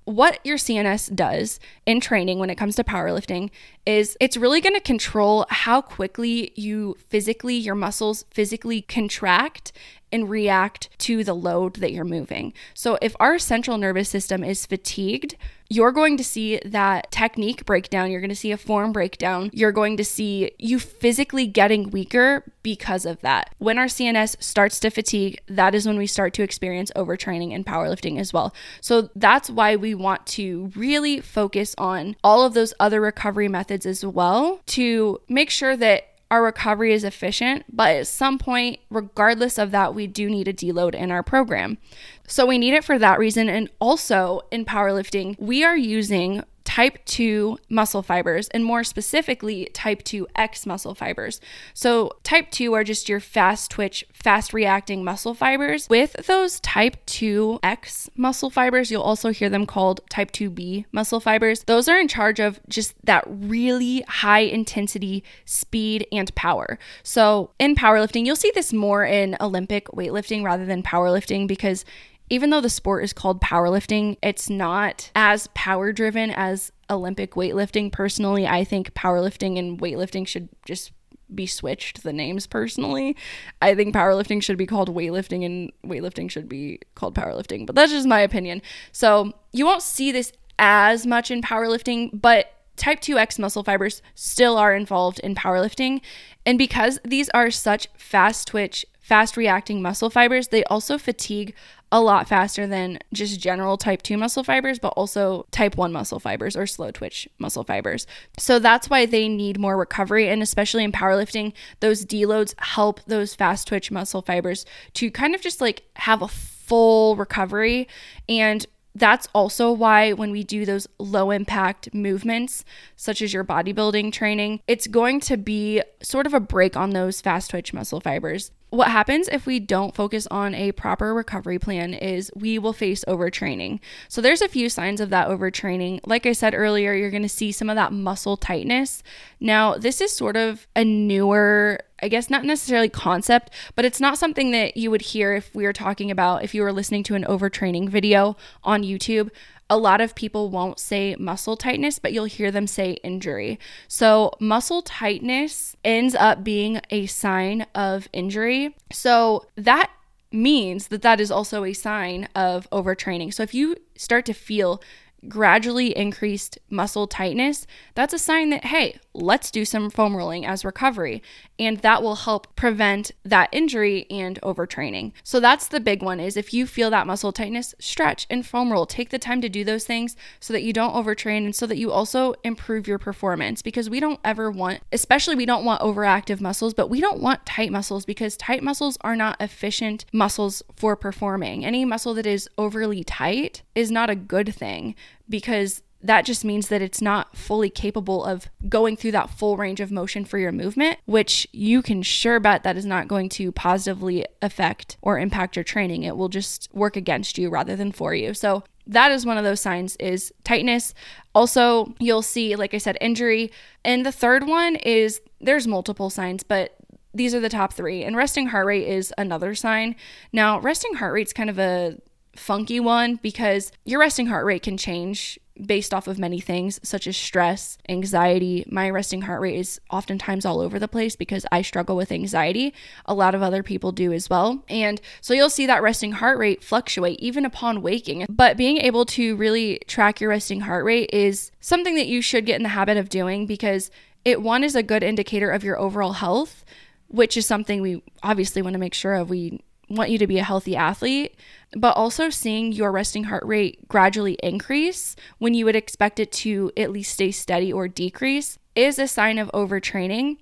what 0.05 0.39
your 0.43 0.57
CNS 0.57 1.15
does 1.15 1.59
in 1.85 1.99
training 1.99 2.39
when 2.39 2.49
it 2.49 2.57
comes 2.57 2.75
to 2.75 2.83
powerlifting 2.83 3.51
is 3.89 4.15
it's 4.19 4.37
really 4.37 4.61
going 4.61 4.75
to 4.75 4.79
control 4.79 5.47
how 5.49 5.81
quickly 5.81 6.51
you 6.55 6.95
physically, 7.07 7.55
your 7.55 7.73
muscles 7.73 8.23
physically 8.29 8.83
contract 8.83 9.71
and 10.11 10.29
react 10.29 10.89
to 10.99 11.23
the 11.23 11.33
load 11.33 11.75
that 11.77 11.91
you're 11.91 12.05
moving. 12.05 12.53
So, 12.75 12.99
if 13.01 13.15
our 13.19 13.39
central 13.39 13.77
nervous 13.77 14.09
system 14.09 14.43
is 14.43 14.65
fatigued, 14.65 15.35
you're 15.71 15.91
going 15.91 16.17
to 16.17 16.23
see 16.23 16.59
that 16.65 17.11
technique 17.11 17.63
breakdown. 17.63 18.09
You're 18.09 18.21
going 18.21 18.29
to 18.29 18.35
see 18.35 18.51
a 18.51 18.57
form 18.57 18.91
breakdown. 18.91 19.51
You're 19.53 19.71
going 19.71 19.97
to 19.97 20.03
see 20.03 20.51
you 20.57 20.79
physically 20.79 21.45
getting 21.45 21.91
weaker 21.91 22.43
because 22.63 23.05
of 23.05 23.21
that. 23.21 23.53
When 23.59 23.77
our 23.77 23.85
CNS 23.85 24.41
starts 24.41 24.79
to 24.79 24.89
fatigue, 24.89 25.39
that 25.47 25.75
is 25.75 25.85
when 25.85 25.99
we 25.99 26.07
start 26.07 26.33
to 26.35 26.43
experience 26.43 26.91
overtraining 26.95 27.53
and 27.53 27.63
powerlifting 27.63 28.19
as 28.19 28.33
well. 28.33 28.51
So 28.81 29.09
that's 29.15 29.47
why 29.47 29.75
we 29.75 29.93
want 29.93 30.25
to 30.27 30.71
really 30.75 31.19
focus 31.19 31.75
on 31.77 32.15
all 32.23 32.43
of 32.43 32.55
those 32.55 32.73
other 32.79 32.99
recovery 32.99 33.47
methods 33.47 33.78
as 33.85 34.05
well 34.05 34.61
to 34.67 35.19
make 35.27 35.49
sure 35.49 35.75
that 35.77 36.05
our 36.31 36.43
recovery 36.43 36.93
is 36.93 37.03
efficient, 37.03 37.65
but 37.71 37.95
at 37.95 38.07
some 38.07 38.37
point, 38.37 38.79
regardless 38.91 39.57
of 39.57 39.71
that, 39.71 39.95
we 39.95 40.05
do 40.05 40.29
need 40.29 40.47
a 40.47 40.53
deload 40.53 40.93
in 40.93 41.09
our 41.11 41.23
program. 41.23 41.79
So 42.27 42.45
we 42.45 42.59
need 42.59 42.75
it 42.75 42.83
for 42.83 42.99
that 42.99 43.17
reason. 43.17 43.49
And 43.49 43.69
also 43.79 44.41
in 44.51 44.63
powerlifting, 44.63 45.39
we 45.39 45.63
are 45.63 45.75
using 45.75 46.43
type 46.69 47.03
2 47.05 47.57
muscle 47.67 48.03
fibers, 48.03 48.47
and 48.49 48.63
more 48.63 48.83
specifically, 48.83 49.65
type 49.73 50.03
2X 50.03 50.67
muscle 50.67 50.93
fibers. 50.93 51.41
So, 51.73 52.11
type 52.21 52.51
2 52.51 52.73
are 52.75 52.83
just 52.83 53.09
your 53.09 53.19
fast 53.19 53.71
twitch, 53.71 54.05
fast 54.13 54.53
reacting 54.53 55.03
muscle 55.03 55.33
fibers. 55.33 55.89
With 55.89 56.13
those 56.27 56.59
type 56.59 57.03
2X 57.07 58.09
muscle 58.15 58.51
fibers, 58.51 58.91
you'll 58.91 59.01
also 59.01 59.31
hear 59.31 59.49
them 59.49 59.65
called 59.65 60.01
type 60.11 60.31
2B 60.31 60.85
muscle 60.91 61.19
fibers. 61.19 61.63
Those 61.63 61.89
are 61.89 61.99
in 61.99 62.07
charge 62.07 62.39
of 62.39 62.59
just 62.69 62.93
that 63.03 63.23
really 63.27 64.01
high 64.07 64.41
intensity 64.41 65.23
speed 65.45 66.05
and 66.11 66.33
power. 66.35 66.77
So, 67.01 67.49
in 67.57 67.73
powerlifting, 67.73 68.27
you'll 68.27 68.35
see 68.35 68.51
this 68.53 68.71
more 68.71 69.03
in 69.03 69.35
Olympic 69.41 69.87
weightlifting 69.87 70.43
rather 70.43 70.67
than 70.67 70.83
powerlifting 70.83 71.47
because 71.47 71.83
even 72.29 72.49
though 72.49 72.61
the 72.61 72.69
sport 72.69 73.03
is 73.03 73.13
called 73.13 73.41
powerlifting, 73.41 74.17
it's 74.21 74.49
not 74.49 75.11
as 75.15 75.47
power 75.53 75.91
driven 75.91 76.31
as 76.31 76.71
Olympic 76.89 77.31
weightlifting. 77.31 77.91
Personally, 77.91 78.47
I 78.47 78.63
think 78.63 78.93
powerlifting 78.93 79.57
and 79.57 79.79
weightlifting 79.79 80.27
should 80.27 80.49
just 80.65 80.91
be 81.33 81.45
switched 81.45 82.03
the 82.03 82.13
names 82.13 82.47
personally. 82.47 83.15
I 83.61 83.75
think 83.75 83.93
powerlifting 83.93 84.41
should 84.41 84.57
be 84.57 84.65
called 84.65 84.93
weightlifting 84.93 85.45
and 85.45 85.71
weightlifting 85.85 86.29
should 86.29 86.49
be 86.49 86.79
called 86.95 87.15
powerlifting, 87.15 87.65
but 87.65 87.75
that's 87.75 87.91
just 87.91 88.07
my 88.07 88.21
opinion. 88.21 88.61
So, 88.91 89.33
you 89.51 89.65
won't 89.65 89.83
see 89.83 90.11
this 90.11 90.31
as 90.57 91.05
much 91.05 91.31
in 91.31 91.41
powerlifting, 91.41 92.09
but 92.13 92.51
type 92.75 93.01
2X 93.01 93.37
muscle 93.39 93.63
fibers 93.63 94.01
still 94.15 94.57
are 94.57 94.73
involved 94.73 95.19
in 95.19 95.35
powerlifting. 95.35 96.01
And 96.45 96.57
because 96.57 96.99
these 97.03 97.29
are 97.29 97.51
such 97.51 97.87
fast 97.97 98.47
twitch, 98.47 98.85
fast 98.99 99.37
reacting 99.37 99.81
muscle 99.81 100.09
fibers, 100.09 100.47
they 100.47 100.63
also 100.65 100.97
fatigue 100.97 101.53
a 101.91 102.01
lot 102.01 102.27
faster 102.27 102.67
than 102.67 102.99
just 103.13 103.39
general 103.39 103.77
type 103.77 104.01
2 104.01 104.17
muscle 104.17 104.43
fibers, 104.43 104.79
but 104.79 104.89
also 104.89 105.45
type 105.51 105.75
1 105.75 105.91
muscle 105.91 106.19
fibers 106.19 106.55
or 106.55 106.67
slow 106.67 106.91
twitch 106.91 107.27
muscle 107.39 107.63
fibers. 107.63 108.05
So 108.37 108.59
that's 108.59 108.89
why 108.89 109.05
they 109.05 109.27
need 109.27 109.59
more 109.59 109.77
recovery. 109.77 110.29
And 110.29 110.41
especially 110.41 110.83
in 110.83 110.91
powerlifting, 110.91 111.53
those 111.79 112.05
deloads 112.05 112.53
help 112.59 113.03
those 113.05 113.33
fast 113.33 113.67
twitch 113.67 113.91
muscle 113.91 114.21
fibers 114.21 114.65
to 114.93 115.09
kind 115.09 115.33
of 115.33 115.41
just 115.41 115.61
like 115.61 115.83
have 115.95 116.21
a 116.21 116.27
full 116.27 117.15
recovery. 117.15 117.87
And 118.27 118.65
that's 118.95 119.27
also 119.33 119.71
why 119.71 120.13
when 120.13 120.31
we 120.31 120.43
do 120.43 120.65
those 120.65 120.87
low 120.97 121.31
impact 121.31 121.93
movements, 121.93 122.65
such 122.95 123.21
as 123.21 123.33
your 123.33 123.43
bodybuilding 123.43 124.11
training, 124.11 124.61
it's 124.67 124.87
going 124.87 125.19
to 125.21 125.37
be 125.37 125.81
sort 126.01 126.25
of 126.25 126.33
a 126.33 126.39
break 126.39 126.75
on 126.75 126.91
those 126.91 127.21
fast 127.21 127.51
twitch 127.51 127.73
muscle 127.73 128.01
fibers. 128.01 128.51
What 128.69 128.89
happens 128.89 129.27
if 129.27 129.47
we 129.47 129.59
don't 129.59 129.95
focus 129.95 130.27
on 130.29 130.53
a 130.53 130.71
proper 130.73 131.13
recovery 131.13 131.57
plan 131.57 131.93
is 131.95 132.31
we 132.35 132.59
will 132.59 132.73
face 132.73 133.03
overtraining. 133.07 133.79
So 134.07 134.21
there's 134.21 134.43
a 134.43 134.47
few 134.47 134.69
signs 134.69 135.01
of 135.01 135.09
that 135.09 135.27
overtraining. 135.27 136.01
Like 136.05 136.27
I 136.27 136.33
said 136.33 136.53
earlier, 136.53 136.93
you're 136.93 137.09
going 137.09 137.23
to 137.23 137.29
see 137.29 137.51
some 137.51 137.69
of 137.69 137.75
that 137.77 137.91
muscle 137.91 138.37
tightness. 138.37 139.01
Now, 139.39 139.75
this 139.75 140.01
is 140.01 140.15
sort 140.15 140.37
of 140.37 140.67
a 140.75 140.83
newer 140.83 141.79
I 142.01 142.07
guess 142.07 142.29
not 142.29 142.45
necessarily 142.45 142.87
concept, 142.87 143.51
but 143.75 143.83
it's 143.83 143.99
not 143.99 144.17
something 144.17 144.51
that 144.51 144.77
you 144.77 144.89
would 144.89 145.01
hear 145.01 145.33
if 145.33 145.53
we 145.53 145.65
were 145.65 145.73
talking 145.73 146.09
about 146.09 146.45
if 146.45 146.55
you 146.55 146.61
were 146.61 146.71
listening 146.71 147.03
to 147.03 147.15
an 147.15 147.25
overtraining 147.25 147.89
video 147.89 148.37
on 148.63 148.83
YouTube 148.83 149.31
a 149.69 149.77
lot 149.77 150.01
of 150.01 150.15
people 150.15 150.49
won't 150.49 150.79
say 150.79 151.15
muscle 151.19 151.55
tightness, 151.55 151.99
but 151.99 152.11
you'll 152.11 152.25
hear 152.25 152.51
them 152.51 152.67
say 152.67 152.93
injury. 153.03 153.59
So, 153.87 154.31
muscle 154.39 154.81
tightness 154.81 155.75
ends 155.83 156.15
up 156.15 156.43
being 156.43 156.81
a 156.89 157.05
sign 157.05 157.65
of 157.75 158.07
injury. 158.11 158.75
So, 158.91 159.45
that 159.55 159.91
means 160.31 160.87
that 160.87 161.01
that 161.03 161.19
is 161.19 161.31
also 161.31 161.63
a 161.63 161.73
sign 161.73 162.27
of 162.35 162.69
overtraining. 162.71 163.33
So, 163.33 163.43
if 163.43 163.53
you 163.53 163.75
start 163.95 164.25
to 164.25 164.33
feel 164.33 164.81
gradually 165.27 165.95
increased 165.97 166.57
muscle 166.69 167.07
tightness, 167.07 167.67
that's 167.95 168.13
a 168.13 168.19
sign 168.19 168.49
that, 168.49 168.65
hey, 168.65 168.99
let's 169.13 169.51
do 169.51 169.65
some 169.65 169.89
foam 169.89 170.15
rolling 170.15 170.45
as 170.45 170.63
recovery. 170.63 171.21
And 171.57 171.79
that 171.79 172.01
will 172.01 172.15
help 172.15 172.55
prevent 172.55 173.11
that 173.23 173.49
injury 173.51 174.05
and 174.09 174.39
overtraining. 174.41 175.11
So 175.23 175.39
that's 175.39 175.67
the 175.67 175.79
big 175.79 176.01
one 176.01 176.19
is 176.19 176.37
if 176.37 176.53
you 176.53 176.65
feel 176.65 176.89
that 176.91 177.07
muscle 177.07 177.31
tightness, 177.31 177.75
stretch 177.79 178.25
and 178.29 178.45
foam 178.45 178.71
roll. 178.71 178.85
Take 178.85 179.09
the 179.09 179.19
time 179.19 179.41
to 179.41 179.49
do 179.49 179.63
those 179.63 179.83
things 179.83 180.15
so 180.39 180.53
that 180.53 180.63
you 180.63 180.73
don't 180.73 180.93
overtrain 180.93 181.45
and 181.45 181.55
so 181.55 181.65
that 181.67 181.77
you 181.77 181.91
also 181.91 182.33
improve 182.43 182.87
your 182.87 182.99
performance 182.99 183.61
because 183.61 183.89
we 183.89 183.99
don't 183.99 184.19
ever 184.23 184.49
want, 184.49 184.81
especially 184.91 185.35
we 185.35 185.45
don't 185.45 185.65
want 185.65 185.81
overactive 185.81 186.39
muscles, 186.39 186.73
but 186.73 186.89
we 186.89 187.01
don't 187.01 187.21
want 187.21 187.45
tight 187.45 187.71
muscles 187.71 188.05
because 188.05 188.37
tight 188.37 188.63
muscles 188.63 188.97
are 189.01 189.15
not 189.15 189.37
efficient 189.41 190.05
muscles 190.13 190.63
for 190.75 190.95
performing. 190.95 191.65
Any 191.65 191.83
muscle 191.83 192.13
that 192.13 192.25
is 192.25 192.49
overly 192.57 193.03
tight 193.03 193.63
is 193.75 193.91
not 193.91 194.09
a 194.09 194.15
good 194.15 194.53
thing 194.55 194.95
because 195.27 195.81
that 196.01 196.25
just 196.25 196.45
means 196.45 196.69
that 196.69 196.81
it's 196.81 197.01
not 197.01 197.35
fully 197.35 197.69
capable 197.69 198.23
of 198.23 198.47
going 198.69 198.95
through 198.95 199.11
that 199.11 199.29
full 199.29 199.57
range 199.57 199.81
of 199.81 199.91
motion 199.91 200.23
for 200.23 200.37
your 200.37 200.51
movement, 200.51 200.97
which 201.05 201.45
you 201.51 201.81
can 201.81 202.01
sure 202.01 202.39
bet 202.39 202.63
that 202.63 202.77
is 202.77 202.85
not 202.85 203.07
going 203.07 203.27
to 203.27 203.51
positively 203.51 204.25
affect 204.41 204.95
or 205.01 205.19
impact 205.19 205.57
your 205.57 205.63
training. 205.63 206.03
It 206.03 206.15
will 206.15 206.29
just 206.29 206.69
work 206.73 206.95
against 206.95 207.37
you 207.37 207.49
rather 207.49 207.75
than 207.75 207.91
for 207.91 208.15
you. 208.15 208.33
So 208.33 208.63
that 208.87 209.11
is 209.11 209.25
one 209.25 209.37
of 209.37 209.43
those 209.43 209.59
signs 209.59 209.97
is 209.97 210.33
tightness. 210.43 210.93
Also, 211.35 211.93
you'll 211.99 212.21
see 212.21 212.55
like 212.55 212.73
I 212.73 212.77
said 212.77 212.97
injury. 213.01 213.51
And 213.83 214.05
the 214.05 214.11
third 214.11 214.47
one 214.47 214.77
is 214.77 215.21
there's 215.41 215.67
multiple 215.67 216.09
signs, 216.09 216.43
but 216.43 216.75
these 217.13 217.35
are 217.35 217.39
the 217.39 217.49
top 217.49 217.73
3. 217.73 218.03
And 218.03 218.15
resting 218.15 218.47
heart 218.47 218.65
rate 218.65 218.87
is 218.87 219.13
another 219.17 219.53
sign. 219.53 219.95
Now, 220.31 220.59
resting 220.59 220.95
heart 220.95 221.13
rate's 221.13 221.33
kind 221.33 221.49
of 221.49 221.59
a 221.59 221.97
funky 222.39 222.79
one 222.79 223.15
because 223.17 223.71
your 223.85 223.99
resting 223.99 224.27
heart 224.27 224.45
rate 224.45 224.63
can 224.63 224.77
change 224.77 225.39
based 225.65 225.93
off 225.93 226.07
of 226.07 226.17
many 226.17 226.39
things 226.39 226.79
such 226.83 227.05
as 227.07 227.17
stress, 227.17 227.77
anxiety. 227.87 228.65
My 228.69 228.89
resting 228.89 229.23
heart 229.23 229.41
rate 229.41 229.57
is 229.57 229.79
oftentimes 229.89 230.45
all 230.45 230.61
over 230.61 230.79
the 230.79 230.87
place 230.87 231.15
because 231.15 231.45
I 231.51 231.61
struggle 231.61 231.95
with 231.95 232.11
anxiety. 232.11 232.73
A 233.05 233.13
lot 233.13 233.35
of 233.35 233.41
other 233.41 233.63
people 233.63 233.91
do 233.91 234.13
as 234.13 234.29
well. 234.29 234.63
And 234.69 235.01
so 235.21 235.33
you'll 235.33 235.49
see 235.49 235.65
that 235.65 235.81
resting 235.81 236.13
heart 236.13 236.37
rate 236.37 236.63
fluctuate 236.63 237.19
even 237.19 237.45
upon 237.45 237.81
waking. 237.81 238.25
But 238.29 238.57
being 238.57 238.77
able 238.77 239.05
to 239.07 239.35
really 239.35 239.81
track 239.87 240.21
your 240.21 240.29
resting 240.29 240.61
heart 240.61 240.85
rate 240.85 241.09
is 241.11 241.51
something 241.59 241.95
that 241.95 242.07
you 242.07 242.21
should 242.21 242.45
get 242.45 242.55
in 242.55 242.63
the 242.63 242.69
habit 242.69 242.97
of 242.97 243.09
doing 243.09 243.45
because 243.45 243.91
it 244.25 244.41
one 244.41 244.63
is 244.63 244.75
a 244.75 244.83
good 244.83 245.03
indicator 245.03 245.49
of 245.49 245.63
your 245.63 245.79
overall 245.79 246.13
health, 246.13 246.63
which 247.07 247.35
is 247.35 247.45
something 247.45 247.81
we 247.81 248.01
obviously 248.23 248.61
want 248.61 248.73
to 248.73 248.79
make 248.79 248.93
sure 248.93 249.15
of. 249.15 249.29
We 249.29 249.61
want 249.89 250.09
you 250.09 250.17
to 250.17 250.27
be 250.27 250.37
a 250.37 250.43
healthy 250.43 250.75
athlete, 250.75 251.35
but 251.75 251.95
also 251.95 252.29
seeing 252.29 252.71
your 252.71 252.91
resting 252.91 253.25
heart 253.25 253.43
rate 253.45 253.87
gradually 253.87 254.37
increase 254.41 255.15
when 255.37 255.53
you 255.53 255.65
would 255.65 255.75
expect 255.75 256.19
it 256.19 256.31
to 256.31 256.71
at 256.77 256.91
least 256.91 257.13
stay 257.13 257.31
steady 257.31 257.71
or 257.73 257.87
decrease 257.87 258.57
is 258.75 258.99
a 258.99 259.07
sign 259.07 259.37
of 259.37 259.51
overtraining. 259.51 260.37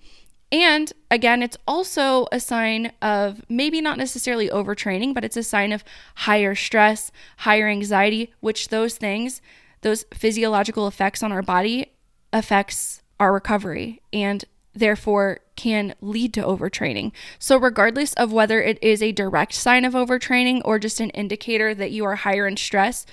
And 0.51 0.93
again, 1.11 1.43
it's 1.43 1.57
also 1.67 2.27
a 2.31 2.39
sign 2.39 2.93
of 3.01 3.41
maybe 3.49 3.81
not 3.81 3.97
necessarily 3.97 4.47
overtraining, 4.49 5.13
but 5.13 5.25
it's 5.25 5.35
a 5.35 5.43
sign 5.43 5.73
of 5.73 5.83
higher 6.15 6.55
stress, 6.55 7.11
higher 7.37 7.67
anxiety, 7.67 8.33
which 8.39 8.69
those 8.69 8.95
things, 8.95 9.41
those 9.81 10.05
physiological 10.13 10.87
effects 10.87 11.21
on 11.21 11.31
our 11.31 11.41
body 11.41 11.91
affects 12.31 13.01
our 13.19 13.33
recovery 13.33 14.01
and 14.13 14.45
therefore 14.77 15.39
can 15.55 15.95
lead 16.01 16.33
to 16.35 16.41
overtraining. 16.41 17.11
So, 17.39 17.57
regardless 17.57 18.13
of 18.13 18.31
whether 18.31 18.61
it 18.61 18.81
is 18.81 19.01
a 19.01 19.11
direct 19.11 19.53
sign 19.53 19.85
of 19.85 19.93
overtraining 19.93 20.61
or 20.63 20.79
just 20.79 20.99
an 20.99 21.09
indicator 21.11 21.73
that 21.75 21.91
you 21.91 22.05
are 22.05 22.15
higher 22.15 22.47
in 22.47 22.57
stress, 22.57 23.05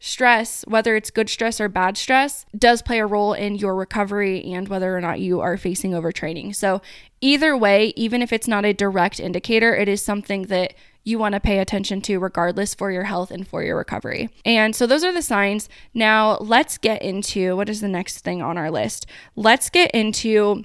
stress, 0.00 0.64
whether 0.68 0.94
it's 0.96 1.10
good 1.10 1.28
stress 1.28 1.60
or 1.60 1.68
bad 1.68 1.96
stress, 1.96 2.46
does 2.56 2.82
play 2.82 3.00
a 3.00 3.06
role 3.06 3.32
in 3.32 3.56
your 3.56 3.74
recovery 3.74 4.44
and 4.44 4.68
whether 4.68 4.96
or 4.96 5.00
not 5.00 5.20
you 5.20 5.40
are 5.40 5.56
facing 5.56 5.90
overtraining. 5.92 6.54
So, 6.54 6.80
either 7.20 7.56
way, 7.56 7.92
even 7.96 8.22
if 8.22 8.32
it's 8.32 8.48
not 8.48 8.64
a 8.64 8.72
direct 8.72 9.20
indicator, 9.20 9.74
it 9.74 9.88
is 9.88 10.02
something 10.02 10.44
that 10.44 10.74
you 11.04 11.18
want 11.18 11.32
to 11.32 11.40
pay 11.40 11.58
attention 11.58 12.02
to 12.02 12.18
regardless 12.18 12.74
for 12.74 12.92
your 12.92 13.04
health 13.04 13.30
and 13.30 13.48
for 13.48 13.62
your 13.62 13.76
recovery. 13.76 14.28
And 14.44 14.76
so 14.76 14.86
those 14.86 15.02
are 15.04 15.12
the 15.12 15.22
signs. 15.22 15.68
Now, 15.94 16.36
let's 16.38 16.76
get 16.76 17.00
into 17.02 17.56
what 17.56 17.70
is 17.70 17.80
the 17.80 17.88
next 17.88 18.18
thing 18.18 18.42
on 18.42 18.58
our 18.58 18.70
list. 18.70 19.06
Let's 19.34 19.70
get 19.70 19.90
into 19.92 20.64